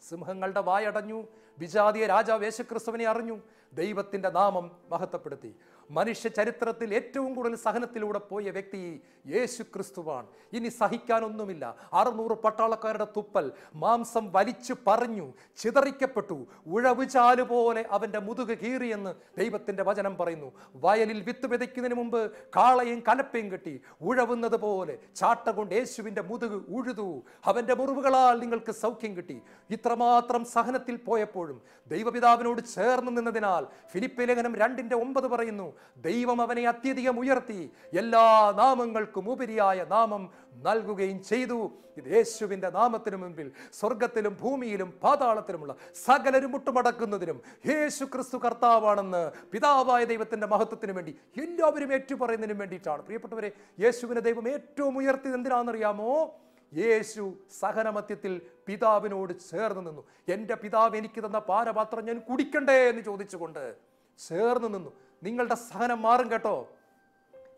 [0.09, 1.25] സിംഹങ്ങളുടെ വായടഞ്ഞു.
[1.59, 3.39] വിജാതീയ രാജാവ് യേശുക്രിസ്തുവിനെ അറിഞ്ഞു.
[3.73, 5.57] ദൈവത്തിന്റെ നാമം മഹത്വപ്പെടുത്തി.
[5.91, 11.77] മനുഷ്യ ചരിത്രത്തിൽ ഏറ്റവും കൂടുതൽ സഹനത്തിലൂടെ പോയ വ്യക്തി യേശു ക്രിസ്തുവാണ് ഇനി സഹിക്കാനൊന്നുമില്ല.
[11.93, 16.47] അറുന്നൂറ് പട്ടാളക്കാരുടെ തുപ്പൽ മാംസം വലിച്ചു പറഞ്ഞു ചിതറിക്കപ്പെട്ടു.
[16.67, 20.53] ഉഴവുചാൽ പോലെ അവന്റെ മുതുക് കീറിയെന്ന് ദൈവത്തിന്റെ വചനം പറയുന്നു.
[20.75, 27.23] വയലിൽ വിത്ത് വിതയ്ക്കുന്നതിന് മുമ്പ് കാളയും കലപ്പയും കെട്ടി ഉഴവുന്നത് പോലെ ചാട്ട കൊണ്ട് യേശുവിന്റെ മുതുക് ഉഴുതു.
[27.45, 29.43] അവന്റെ മുറിവുകളാൽ നിങ്ങൾക്ക് സൗഖ്യം കിട്ടി.
[29.71, 37.71] ഇത്രമാത്രം സഹനത്തിൽ പോയപ്പോഴും ദൈവപിതാവിനോട് ചേർന്ന് നിന്നതിനാൽ ഫിലിപ്പ് ലേഖനം രണ്ടിന്റെ ഒമ്പത് പറയുന്നു ദൈവം അവനെ അത്യധികം ഉയർത്തി.
[37.93, 40.23] എല്ലാ നാമങ്ങൾക്കും ഉപരിയായ നാമം
[40.67, 41.59] നൽകുകയും ചെയ്തു.
[41.97, 50.93] ഇത് യേശുവിന്റെ നാമത്തിനു മുൻപിൽ സ്വർഗത്തിലും ഭൂമിയിലും പാതാളത്തിലുമുള്ള സകലരും മുട്ടുമടക്കുന്നതിനും യേശു ക്രിസ്തു കർത്താവാണെന്ന് പിതാവായ ദൈവത്തിന്റെ മഹത്വത്തിന്
[50.93, 53.03] വേണ്ടി എല്ലാവരും ഏറ്റുപറയുന്നതിനും വേണ്ടിയിട്ടാണ്.
[53.03, 53.51] പ്രിയപ്പെട്ടവരെ
[53.85, 56.41] യേശുവിനെ ദൈവം ഏറ്റവും ഉയർത്തിയത് എന്തിനാണെന്നറിയാമോ?
[56.73, 57.25] യേശു
[57.61, 58.33] സഹനമത്യത്തിൽ
[58.67, 60.03] പിതാവിനോട് ചേർന്ന് നിന്നു.
[60.29, 63.77] എന്റെ പിതാവ് എനിക്ക് തന്ന പാനപാത്രം ഞാൻ കുടിക്കണ്ടേ എന്ന് ചോദിച്ചുകൊണ്ട്
[64.19, 64.91] ചേർന്ന് നിന്നു.
[65.25, 66.69] നിങ്ങളുടെ സഹനം മാറും കേട്ടോ.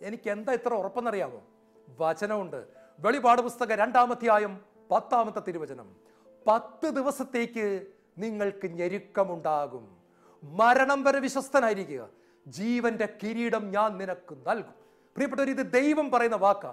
[0.02, 1.42] എനിക്ക് എന്താ ഇത്ര ഉറപ്പെന്നറിയാമോ
[2.00, 2.64] വചനമുണ്ട്.
[2.98, 5.96] വെളിപാട് പുസ്തകം രണ്ടാമധ്യായം പത്താമത്തെ തിരുവചനം.
[6.46, 7.86] പത്ത് ദിവസത്തേക്ക്
[8.18, 9.96] നിങ്ങൾക്ക് ഞെരുക്കമുണ്ടാകും.
[10.44, 12.08] മരണം വരെ വിശ്വസ്തനായിരിക്കുക.
[12.46, 14.74] ജീവന്റെ കിരീടം ഞാൻ നിനക്ക് നൽകും.
[15.14, 16.66] പ്രിയപ്പെട്ടവർ ഇത് ദൈവം പറയുന്ന വാക്ക.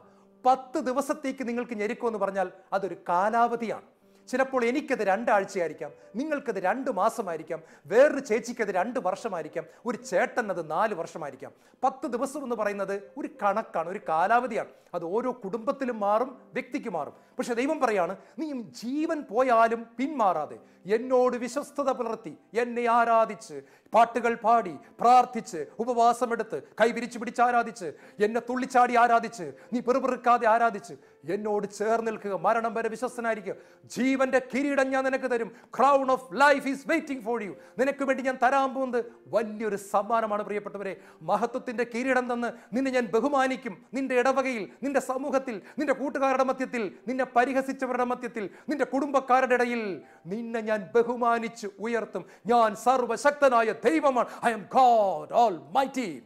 [0.45, 3.92] പത്ത് ദിവസത്തേക്ക് നിങ്ങൾക്ക് ഞെരുക്കുമെന്ന് പറഞ്ഞാൽ അതൊരു കാലാവധിയാണ്.
[4.27, 7.59] ചിലപ്പോൾ എനിക്കത് രണ്ടാഴ്ചയായിരിക്കാം നിങ്ങൾക്കത് രണ്ട് മാസമായിരിക്കാം
[7.91, 11.51] വേറൊരു ചേച്ചിക്കത് രണ്ട് വർഷമായിരിക്കാം ഒരു ചേട്ടൻ അത് നാല് വർഷമായിരിക്കാം.
[11.83, 14.71] പത്ത് ദിവസം എന്ന് പറയുന്നത് ഒരു കണക്കാണ് ഒരു കാലാവധിയാണ്.
[14.95, 17.15] അത് ഓരോ കുടുംബത്തിലും മാറും വ്യക്തിക്ക് മാറും.
[17.37, 18.47] പക്ഷെ ദൈവം പറയാണ് നീ
[18.81, 20.57] ജീവൻ പോയാലും പിന്മാറാതെ
[20.95, 23.57] എന്നോട് വിശ്വസ്തത പുലർത്തി എന്നെ ആരാധിച്ച്
[23.93, 27.87] പാട്ടുകൾ പാടി പ്രാർത്ഥിച്ച് ഉപവാസമെടുത്ത് കൈ വിരിച്ചു പിടിച്ച് ആരാധിച്ച്
[28.25, 30.93] എന്നെ തുള്ളിച്ചാടി ആരാധിച്ച് നീ പെറുപെറുക്കാതെ ആരാധിച്ച്
[31.29, 32.33] എന്നോട് ചേർന്ന് നിൽക്കുക.
[32.33, 33.53] മരണം വരെ വിശ്വസ്തനായിരിക്കുക.
[33.85, 35.51] ജീവന്റെ കിരീടം ഞാൻ നിനക്ക് തരും.
[35.77, 40.97] Crown of life is waiting for you നിനക്ക് വേണ്ടി ഞാൻ തരാൻ പോകുന്നത് വലിയൊരു സമ്മാനമാണ് പ്രിയപ്പെട്ടവരെ.
[41.21, 43.85] മഹത്വത്തിന്റെ കിരീടം തന്ന് നിന്നെ ഞാൻ ബഹുമാനിക്കും.
[43.93, 50.89] നിന്റെ ഇടവകയിൽ നിന്റെ സമൂഹത്തിൽ നിന്റെ കൂട്ടുകാരുടെ മധ്യത്തിൽ നിന്നെ പരിഹസിച്ചവരുടെ മധ്യത്തിൽ നിന്റെ കുടുംബക്കാരുടെ ഇടയിൽ നിന്നെ ഞാൻ
[50.95, 52.25] ബഹുമാനിച്ച് ഉയർത്തും.
[52.45, 54.27] ഞാൻ സർവശക്തനായ ദൈവമാണ്.
[54.45, 56.23] I am God almighty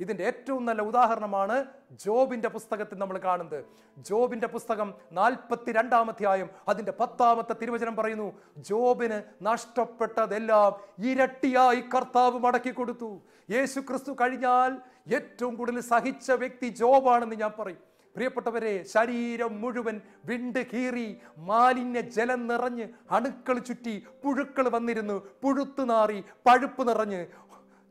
[0.00, 1.66] ഇതിന്റെ ഏറ്റവും നല്ല ഉദാഹരണമാണ്
[2.04, 3.64] ജോബിന്റെ പുസ്തകത്തിൽ നമ്മൾ കാണുന്നത്.
[3.98, 10.72] ജോബിന്റെ പുസ്തകം നാൽപ്പത്തി രണ്ടാമധ്യായം അതിന്റെ പത്താമത്തെ തിരുവചനം പറയുന്നു ജോബിന് നഷ്ടപ്പെട്ടതെല്ലാം
[11.06, 13.20] ഇരട്ടിയായി കർത്താവ് മടക്കി കൊടുത്തു.
[13.50, 14.72] യേശു ക്രിസ്തു കഴിഞ്ഞാൽ
[15.14, 17.82] ഏറ്റവും കൂടുതൽ സഹിച്ച വ്യക്തി ജോബാണെന്ന് ഞാൻ പറയും.
[18.16, 25.26] പ്രിയപ്പെട്ടവരെ ശരീരം മുഴുവൻ വിണ്ട് കീറി മാലിന്യ ജലം നിറഞ്ഞ് അണുക്കൾ ചുറ്റി പുഴുക്കൾ വന്നിരുന്നു.
[25.42, 27.26] പുഴുത്തു നാറി പഴുപ്പ് നിറഞ്ഞ്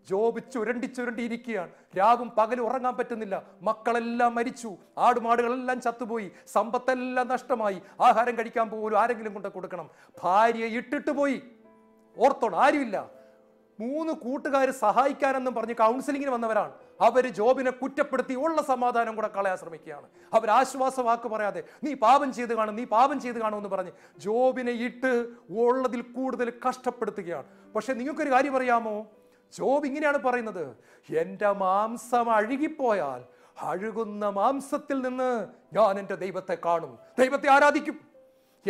[0.09, 1.69] ജോബ് ചുരണ്ടി ചുരണ്ടി ഇരിക്കുകയാണ്.
[1.97, 3.43] രാവും പകലും ഉറങ്ങാൻ പറ്റുന്നില്ല.
[3.61, 4.75] മക്കളെല്ലാം മരിച്ചു.
[4.97, 6.31] ആടുമാടുകളെല്ലാം ചത്തുപോയി.
[6.47, 7.81] സമ്പത്തെല്ലാം നഷ്ടമായി.
[8.01, 9.89] ആഹാരം കഴിക്കാൻ പോലും ആരെങ്കിലും കൊണ്ട് കൊടുക്കണം.
[10.23, 11.41] ഭാര്യയെ ഇട്ടിട്ട് പോയി.
[12.17, 13.09] ഓർത്തോണം ആരുമില്ല.
[13.79, 16.71] മൂന്ന് കൂട്ടുകാർ സഹായിക്കാനെന്നും പറഞ്ഞ് കൗൺസിലിങ്ങിന് വന്നവരാണ്.
[17.01, 20.05] അവർ ജോബിനെ കുറ്റപ്പെടുത്തി ഉള്ള സമാധാനം കൂടെ കളയാൻ ശ്രമിക്കുകയാണ്.
[20.33, 24.71] അവർ ആശ്വാസ വാക്ക് പറയാതെ നീ പാപം ചെയ്ത് കാണും നീ പാപം ചെയ്ത് കാണും എന്ന് പറഞ്ഞ് ജോബിനെ
[24.71, 27.45] ഇട്ട് ഉള്ളതിൽ കൂടുതൽ കഷ്ടപ്പെടുത്തുകയാണ്.
[27.75, 29.07] പക്ഷെ നിങ്ങൾക്കൊരു കാര്യം അറിയാമോ?
[29.53, 30.77] ജോബ് ഇങ്ങനെയാണ് പറയുന്നത്.
[31.17, 33.23] എന്റെ മാംസം അഴുകിപ്പോയാൽ
[33.61, 36.99] അഴുകുന്ന മാംസത്തിൽ നിന്ന് ഞാൻ എന്റെ ദൈവത്തെ കാണും.
[37.19, 37.99] ദൈവത്തെ ആരാധിക്കും.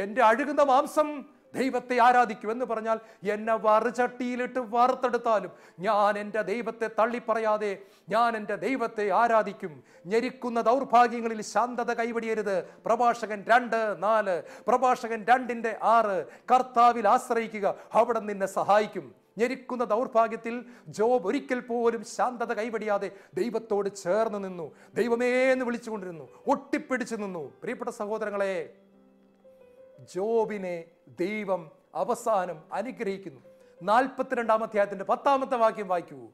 [0.02, 2.52] എന്റെ അഴുകുന്ന മാംസം ദൈവത്തെ ആരാധിക്കും.
[2.52, 7.78] എന്ന് പറഞ്ഞാൽ എന്നെ വറുചട്ടിയിലിട്ട് വറുത്തെടുത്താലും ഞാൻ എന്റെ ദൈവത്തെ തള്ളിപ്പറയാതെ
[8.10, 9.84] ഞാൻ എന്റെ ദൈവത്തെ ആരാധിക്കും.
[10.06, 12.64] ഞെരിക്കുന്ന ദൗർഭാഗ്യങ്ങളിൽ ശാന്തത കൈവടിയരുത്.
[12.86, 14.42] പ്രഭാഷകൻ രണ്ട് നാല്.
[14.68, 16.26] പ്രഭാഷകൻ രണ്ടിന്റെ ആറ്.
[16.54, 17.76] കർത്താവിൽ ആശ്രയിക്കുക.
[17.94, 19.25] അവിടെ നിന്നെ സഹായിക്കും.
[19.38, 24.76] ഞെരിക്കുന്ന ദൗർഭാഗ്യത്തിൽ ജോബ് ഒരിക്കൽ പോലും ശാന്തത കൈവടിയാതെ ദൈവത്തോട് ചേർന്ന് നിന്നു.
[24.94, 26.30] ദൈവമേ എന്ന് വിളിച്ചുകൊണ്ടിരുന്നു.
[26.48, 27.54] ഒട്ടിപ്പിടിച്ചു നിന്നു.
[27.62, 28.74] പ്രിയപ്പെട്ട സഹോദരങ്ങളെ
[30.16, 30.84] ജോബിനെ
[31.20, 33.42] ദൈവം അവസാനം അനുഗ്രഹിക്കുന്നു.
[33.84, 36.28] നാൽപ്പത്തിരണ്ടാം അധ്യായത്തിന്റെ പത്താമത്തെ വാക്യം വായിക്കൂ.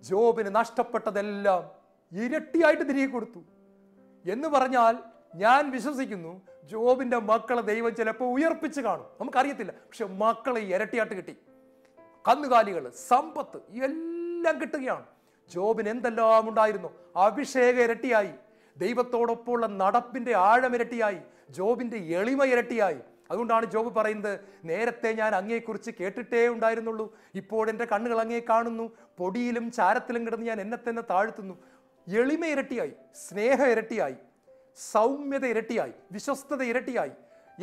[0.00, 1.70] ജോബിന് നഷ്ടപ്പെട്ടതെല്ലാം
[2.24, 3.40] ഇരട്ടിയായിട്ട് തിരികെ കൊടുത്തു.
[4.30, 4.96] എന്ന് പറഞ്ഞാൽ
[5.34, 9.06] ഞാൻ വിശ്വസിക്കുന്നു ജോബിന്റെ മക്കളെ ദൈവം ചിലപ്പോൾ ഉയർപ്പിച്ച് കാണും.
[9.20, 9.72] നമുക്കറിയത്തില്ല.
[9.72, 11.36] പക്ഷെ മക്കളെ ഇരട്ടിയായിട്ട് കിട്ടി.
[12.28, 15.04] കന്നുകാലികൾ സമ്പത്ത് എല്ലാം കിട്ടുകയാണ്.
[15.50, 16.88] ജോബിന് എന്തെല്ലാം ഉണ്ടായിരുന്നു?
[17.16, 18.32] അഭിഷേക ഇരട്ടിയായി.
[18.76, 21.20] ദൈവത്തോടൊപ്പമുള്ള നടപ്പിന്റെ ആഴം ഇരട്ടിയായി.
[21.50, 22.98] ജോബിന്റെ എളിമ ഇരട്ടിയായി.
[23.30, 27.18] അതുകൊണ്ടാണ് ജോബ് പറയുന്നത് നേരത്തെ ഞാൻ അങ്ങയെക്കുറിച്ച് കേട്ടിട്ടേ ഉണ്ടായിരുന്നുള്ളൂ.
[27.34, 28.96] ഇപ്പോൾ എന്റെ കണ്ണുകൾ അങ്ങേ കാണുന്നു.
[29.18, 31.54] പൊടിയിലും ചാരത്തിലും കിടന്ന് ഞാൻ എന്നെ തന്നെ താഴ്ത്തുന്നു.
[32.08, 32.92] എളിമ ഇരട്ടിയായി
[33.28, 34.16] സ്നേഹ ഇരട്ടിയായി
[34.92, 37.10] സൗമ്യത ഇരട്ടിയായി വിശ്വസ്തത ഇരട്ടിയായി.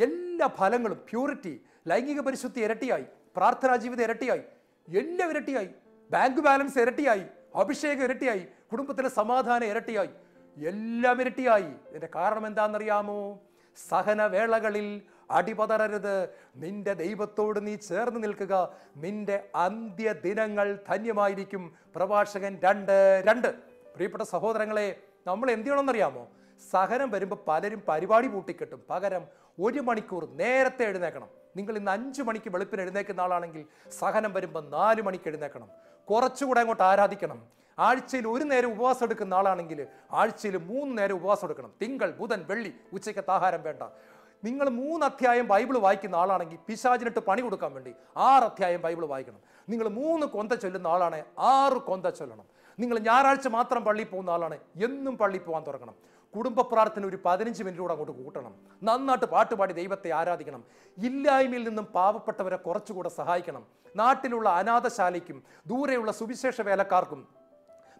[0.02, 4.42] എല്ലാ ഫലങ്ങളും പ്യൂരിറ്റി ലൈംഗിക പരിശുദ്ധി ഇരട്ടിയായി പ്രാർത്ഥനാ ജീവിതം ഇരട്ടിയായി.
[4.88, 5.68] എല്ലാം ഇരട്ടിയായി.
[6.10, 7.22] ബാങ്ക് ബാലൻസ് ഇരട്ടിയായി.
[7.54, 8.46] അഭിഷേകം ഇരട്ടിയായി.
[8.72, 10.08] കുടുംബത്തിലെ സമാധാനം ഇരട്ടിയായി.
[10.66, 11.62] എല്ലാം ഇരട്ടിയായി.
[11.62, 13.40] ഇതിന്റെ കാരണം എന്താണെന്നറിയാമോ?
[13.88, 16.28] സഹനവേളകളിൽ അടിപതറരുത്.
[16.56, 18.72] നിന്റെ ദൈവത്തോട് നീ ചേർന്ന് നിൽക്കുക.
[18.96, 21.74] നിന്റെ അന്ത്യ ദിനങ്ങൾ ധന്യമായിരിക്കും.
[21.96, 23.48] പ്രഭാഷകൻ രണ്ട് രണ്ട്.
[23.94, 26.28] പ്രിയപ്പെട്ട സഹോദരങ്ങളെ നമ്മൾ എന്ത് ചെയ്യണമെന്നറിയാമോ?
[26.72, 28.82] സഹനം വരുമ്പോൾ പലരും പരിപാടി പൂട്ടിക്കെട്ടും.
[28.90, 29.26] പകരം
[29.62, 31.28] ഒരു മണിക്കൂർ നേരത്തെ എഴുന്നേക്കണം.
[31.56, 35.68] നിങ്ങൾ ഇന്ന് അഞ്ചു മണിക്ക് വെളുപ്പിന് എഴുന്നേക്കുന്ന ആളാണെങ്കിൽ സഹനം വരുമ്പോൾ നാല് മണിക്ക് എഴുന്നേക്കണം.
[36.10, 37.46] കുറച്ചുകൂടെ അങ്ങോട്ട് ആരാധിക്കണം.
[37.78, 41.72] ആഴ്ചയിൽ ഒരു നേരം ഉപവാസം എടുക്കുന്ന ആളാണെങ്കിൽ ആഴ്ചയിൽ മൂന്ന് നേരം ഉപവാസം എടുക്കണം.
[41.82, 43.82] തിങ്കൾ ബുധൻ വെള്ളി ഉച്ചയ്ക്കത്തെ ആഹാരം വേണ്ട.
[44.44, 49.40] നിങ്ങൾ മൂന്ന് അധ്യായം ബൈബിൾ വായിക്കുന്ന ആളാണെങ്കിൽ പിശാചിനിട്ട് പണി കൊടുക്കാൻ വേണ്ടി ആറ് അധ്യായം ബൈബിൾ വായിക്കണം.
[49.68, 52.44] നിങ്ങൾ മൂന്ന് കൊന്ത ചൊല്ലുന്ന ആളാണ് ആറ് കൊന്ത ചൊല്ലണം.
[52.78, 55.94] നിങ്ങൾ ഞായറാഴ്ച മാത്രം പള്ളിയിൽ പോകുന്ന ആളാണ് എന്നും പള്ളിയിൽ പോകാൻ തുടങ്ങണം.
[56.36, 58.54] കുടുംബ പ്രാർത്ഥന ഒരു പതിനഞ്ച് മിനിറ്റ് കൂടെ അങ്ങോട്ട് കൂട്ടണം.
[58.82, 60.64] നന്നായിട്ട് പാട്ടുപാടി ദൈവത്തെ ആരാധിക്കണം.
[60.98, 63.66] ഇല്ലായ്മയിൽ നിന്നും പാവപ്പെട്ടവരെ കുറച്ചുകൂടെ സഹായിക്കണം.
[63.96, 67.28] നാട്ടിലുള്ള അനാഥശാലയ്ക്കും ദൂരെയുള്ള സുവിശേഷ വേലക്കാർക്കും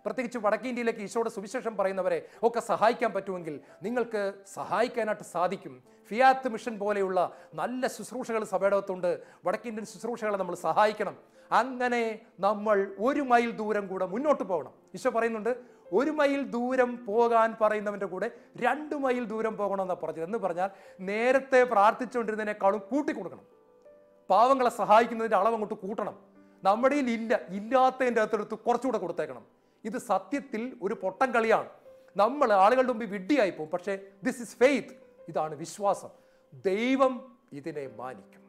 [0.07, 5.83] പ്രത്യേകിച്ച് വടക്കേ ഇന്ത്യയിലേക്ക് ഈശോയുടെ സുവിശേഷം പറയുന്നവരെ ഒക്കെ സഹായിക്കാൻ പറ്റുമെങ്കിൽ നിങ്ങൾക്ക് സഹായിക്കാനായിട്ട് സാധിക്കും.
[6.09, 7.20] ഫിയാത്ത് മിഷൻ പോലെയുള്ള
[7.55, 9.11] നല്ല ശുശ്രൂഷകൾ സഭയുടെ അകത്തുണ്ട്
[9.46, 11.16] വടക്കേ ഇന്ത്യൻ ശുശ്രൂഷകളെ നമ്മൾ സഹായിക്കണം.
[11.53, 14.72] അങ്ങനെ നമ്മൾ ഒരു മൈൽ ദൂരം കൂടെ മുന്നോട്ട് പോകണം.
[14.94, 20.25] ഈശോ പറയുന്നുണ്ട് ഒരു മൈൽ ദൂരം പോകാൻ പറയുന്നവന്റെ കൂടെ രണ്ട് മൈൽ ദൂരം പോകണമെന്നാണ് പറഞ്ഞത്.
[20.25, 20.70] എന്ന് പറഞ്ഞാൽ
[21.01, 23.46] നേരത്തെ പ്രാർത്ഥിച്ചുകൊണ്ടിരുന്നതിനേക്കാളും കൂട്ടിക്കൊടുക്കണം.
[24.31, 26.18] പാവങ്ങളെ സഹായിക്കുന്നതിന്റെ അളവ് അങ്ങോട്ട് കൂട്ടണം.
[26.64, 29.46] നമ്മുടെ ഇല്ല ഇല്ലാത്തതിന്റെ അകത്തെടുത്ത് കുറച്ചുകൂടെ കൊടുത്തേക്കണം.
[29.85, 31.68] ഇത് സത്യത്തിൽ ഒരു പൊട്ടം കളിയാണ്.
[32.16, 34.88] നമ്മൾ ആളുകളുടെ മുമ്പിൽ വിഡ്ഢിയായി പോകും പക്ഷേ ദിസ് ഇസ് ഫെയ്ത്ത്
[35.29, 36.09] ഇതാണ് വിശ്വാസം.
[36.55, 38.42] ദൈവം ഇതിനെ മാനിക്കും.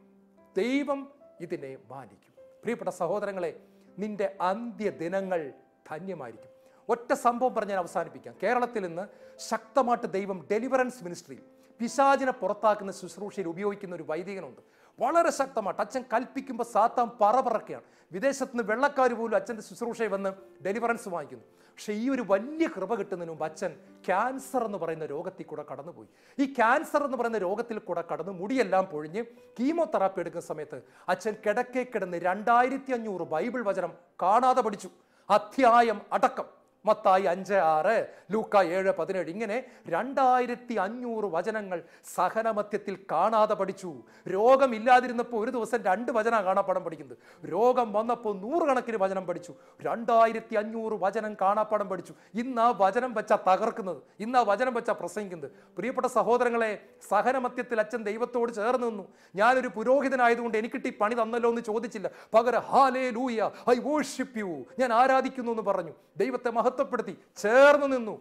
[0.56, 2.34] ദൈവം ഇതിനെ മാനിക്കും.
[2.62, 3.60] പ്രിയപ്പെട്ട സഹോദരങ്ങളെ
[3.98, 5.52] നിന്റെ അന്ത്യ ദിനങ്ങൾ
[5.90, 6.57] ധന്യമായിരിക്കും.
[6.88, 8.34] ഒറ്റ സംഭവം പറഞ്ഞ് ഞാൻ അവസാനിപ്പിക്കാം.
[8.42, 9.04] കേരളത്തിൽ ഇന്ന്
[9.38, 11.38] ശക്തമായിട്ട് ദൈവം ഡെലിവറൻസ് മിനിസ്ട്രി
[11.80, 14.60] പിശാചിനെ പുറത്താക്കുന്ന ശുശ്രൂഷയിൽ ഉപയോഗിക്കുന്ന ഒരു വൈദികനുണ്ട്.
[15.00, 20.32] വളരെ ശക്തമായിട്ട് അച്ഛൻ കൽപ്പിക്കുമ്പോൾ സാത്താൻ പറ പറക്കുകയാണ് വിദേശത്ത് നിന്ന് വെള്ളക്കാർ പോലും അച്ഛന്റെ ശുശ്രൂഷയിൽ വന്ന്
[20.64, 21.44] ഡെലിവറൻസ് വാങ്ങിക്കുന്നു.
[21.60, 23.72] പക്ഷേ ഈ ഒരു വലിയ കൃപ കിട്ടുന്നതിന് മുമ്പ് അച്ഛൻ
[24.06, 26.08] ക്യാൻസർ എന്ന് പറയുന്ന രോഗത്തിൽ കൂടെ കടന്നുപോയി.
[26.38, 29.24] ഈ ക്യാൻസർ എന്ന് പറയുന്ന രോഗത്തിൽ കൂടെ കടന്ന് മുടിയെല്ലാം പൊഴിഞ്ഞ്
[29.60, 34.90] കീമോതെറാപ്പി എടുക്കുന്ന സമയത്ത് അച്ഛൻ കിടക്കേ കിടന്ന് രണ്ടായിരത്തി അഞ്ഞൂറ് ബൈബിൾ വചനം കാണാതെ പഠിച്ചു.
[35.30, 36.57] അധ്യായം അടക്കം.
[36.86, 39.28] മത്തായി അഞ്ച് ആറ് ലൂക്ക ഏഴ് പതിനേഴ്.
[39.28, 41.82] ഇങ്ങനെ രണ്ടായിരത്തി അഞ്ഞൂറ് വചനങ്ങൾ
[42.14, 43.94] സഹനമധ്യത്തിൽ കാണാതെ പഠിച്ചു.
[44.28, 47.18] രോഗമില്ലാതിരുന്നപ്പോൾ ഒരു ദിവസം രണ്ട് വചന കാണാപ്പാടം പഠിക്കുന്നത്.
[47.46, 49.54] രോഗം വന്നപ്പോൾ നൂറുകണക്കിന് വചനം പഠിച്ചു.
[49.82, 52.14] രണ്ടായിരത്തി അഞ്ഞൂറ് വചനം കാണാപ്പാടം പഠിച്ചു.
[52.34, 53.96] ഇന്ന് ആ വചനം വെച്ചാൽ തകർക്കുന്നത്.
[54.20, 55.50] ഇന്ന് ആ വചനം വെച്ചാൽ പ്രസംഗിക്കുന്നത്.
[55.50, 59.08] പ്രിയപ്പെട്ട സഹോദരങ്ങളെ സഹനമധ്യത്തിൽ അച്ഛൻ ദൈവത്തോട് ചേർന്ന് നിന്നു.
[59.34, 62.10] ഞാനൊരു പുരോഹിതനായതുകൊണ്ട് എനിക്ക് ഈ പണി തന്നല്ലോ എന്ന് ചോദിച്ചില്ല.
[62.34, 65.92] പകരം ഹാലേ ലൂയ ഐ വോഷിപ്പ് യു ഞാൻ ആരാധിക്കുന്നു എന്ന് പറഞ്ഞു.
[66.16, 68.16] ദൈവത്തെ മഹത്വപ്പെടുത്തി ചേർന്ന് നിന്നു.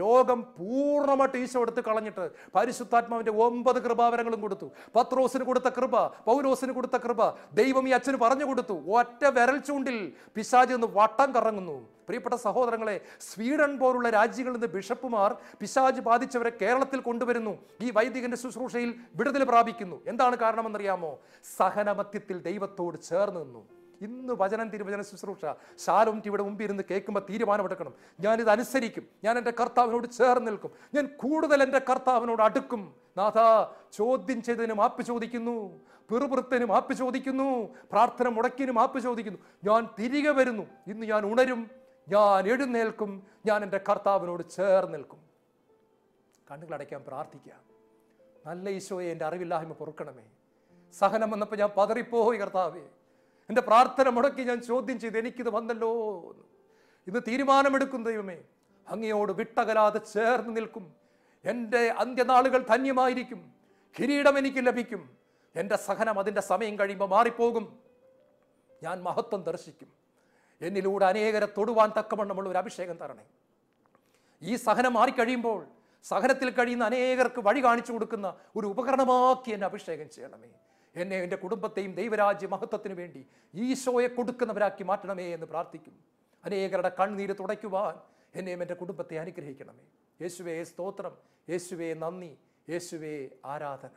[0.00, 2.24] രോഗം പൂർണമായിട്ട് ഈശോ എടുത്ത് കളഞ്ഞിട്ട്
[2.56, 4.66] പരിശുദ്ധാത്മാവിന്റെ ഒമ്പത് കൃപാവരങ്ങളും കൊടുത്തു.
[4.96, 5.94] പത്രോസിന് കൊടുത്ത കൃപ
[6.28, 7.20] പൗലോസിന് കൊടുത്ത കൃപ
[7.60, 8.76] ദൈവം ഈ അച്ഛന് പറഞ്ഞു കൊടുത്തു.
[8.98, 9.98] ഒറ്റ വിരൽ ചൂണ്ടിൽ
[10.36, 11.76] പിശാജ് നിന്ന് വട്ടം കറങ്ങുന്നു.
[12.08, 12.96] പ്രിയപ്പെട്ട സഹോദരങ്ങളെ
[13.30, 17.52] സ്വീഡൻ പോലുള്ള രാജ്യങ്ങളിൽ നിന്ന് ബിഷപ്പുമാർ പിശാജ് ബാധിച്ചവരെ കേരളത്തിൽ കൊണ്ടുവരുന്നു.
[17.86, 19.98] ഈ വൈദികന്റെ ശുശ്രൂഷയിൽ വിടുതൽ പ്രാപിക്കുന്നു.
[20.12, 21.12] എന്താണ് കാരണമെന്നറിയാമോ?
[21.58, 23.62] സഹനമത്യത്തിൽ ദൈവത്തോട് ചേർന്ന് നിന്നു.
[24.00, 25.44] ഇന്ന് വചനം തിരുവചന ശുശ്രൂഷ.
[25.78, 27.94] ശാലോം ഇവിടെ മുമ്പിൽ ഇരുന്ന് കേൾക്കുമ്പോൾ തീരുമാനമെടുക്കണം.
[28.20, 29.08] ഞാനിത് അനുസരിക്കും.
[29.24, 30.72] ഞാൻ എന്റെ കർത്താവിനോട് ചേർന്ന് നിൽക്കും.
[30.94, 32.94] ഞാൻ കൂടുതൽ എന്റെ കർത്താവിനോട് അടുക്കും.
[33.16, 33.38] നാഥ
[33.92, 35.80] ചോദ്യം ചെയ്തതിന് മാപ്പ് ചോദിക്കുന്നു.
[36.10, 37.74] പിറുപിറുത്തതിന് മാപ്പ് ചോദിക്കുന്നു.
[37.92, 39.38] പ്രാർത്ഥന മുടക്കിന് മാപ്പ് ചോദിക്കുന്നു.
[39.64, 40.62] ഞാൻ തിരികെ വരുന്നു.
[40.86, 41.70] ഇന്ന് ഞാൻ ഉണരും.
[42.08, 43.26] ഞാൻ എഴുന്നേൽക്കും.
[43.46, 45.20] ഞാൻ എന്റെ കർത്താവിനോട് ചേർന്ന് നിൽക്കും.
[46.50, 47.60] കണ്ണുകളടയ്ക്കാൻ പ്രാർത്ഥിക്കാം
[48.46, 50.24] നല്ല ഈശോയെ എന്റെ അറിവില്ലായ്മ പൊറുക്കണമേ.
[50.98, 52.82] സഹനം വന്നപ്പോൾ ഞാൻ പതറിപ്പോയി കർത്താവേ.
[53.50, 55.90] എന്റെ പ്രാർത്ഥന മുടക്കി ഞാൻ ചോദ്യം ചെയ്ത് എനിക്കിത് വന്നല്ലോ.
[57.06, 58.38] ഇന്ന് തീരുമാനമെടുക്കും ദൈവമേ.
[58.88, 60.94] അങ്ങയോട് വിട്ടകലാതെ ചേർന്ന് നിൽക്കും.
[61.44, 63.54] എന്റെ അന്ത്യനാളുകൾ ധന്യമായിരിക്കും.
[63.98, 65.10] കിരീടം എനിക്ക് ലഭിക്കും.
[65.56, 67.78] എന്റെ സഹനം അതിന്റെ സമയം കഴിയുമ്പോൾ മാറിപ്പോകും.
[68.82, 69.88] ഞാൻ മഹത്വം ദർശിക്കും.
[70.62, 73.24] എന്നിലൂടെ അനേകരെ തൊടുവാൻ തക്കമണ്ണമുള്ള ഒരു അഭിഷേകം തരണേ.
[74.42, 75.66] ഈ സഹനം മാറിക്കഴിയുമ്പോൾ
[76.02, 80.48] സഹനത്തിൽ കഴിയുന്ന അനേകർക്ക് വഴി കാണിച്ചു കൊടുക്കുന്ന ഒരു ഉപകരണമാക്കി എന്നെ അഭിഷേകം ചെയ്യണമേ.
[80.96, 85.98] എന്നെ എന്റെ കുടുംബത്തെയും ദൈവരാജ്യ മഹത്വത്തിന് വേണ്ടി ഈശോയെ കൊടുക്കുന്നവരാക്കി മാറ്റണമേ എന്ന് പ്രാർത്ഥിക്കും.
[86.44, 87.94] അനേകരുടെ കണ്ണുനീര് തുടയ്ക്കുവാൻ
[88.34, 89.84] എന്നെയും എന്റെ കുടുംബത്തെ അനുഗ്രഹിക്കണമേ.
[90.22, 91.18] യേശുവേ സ്തോത്രം.
[91.50, 92.38] യേശുവേ നന്ദി.
[92.70, 93.90] യേശുവേ ആരാധന.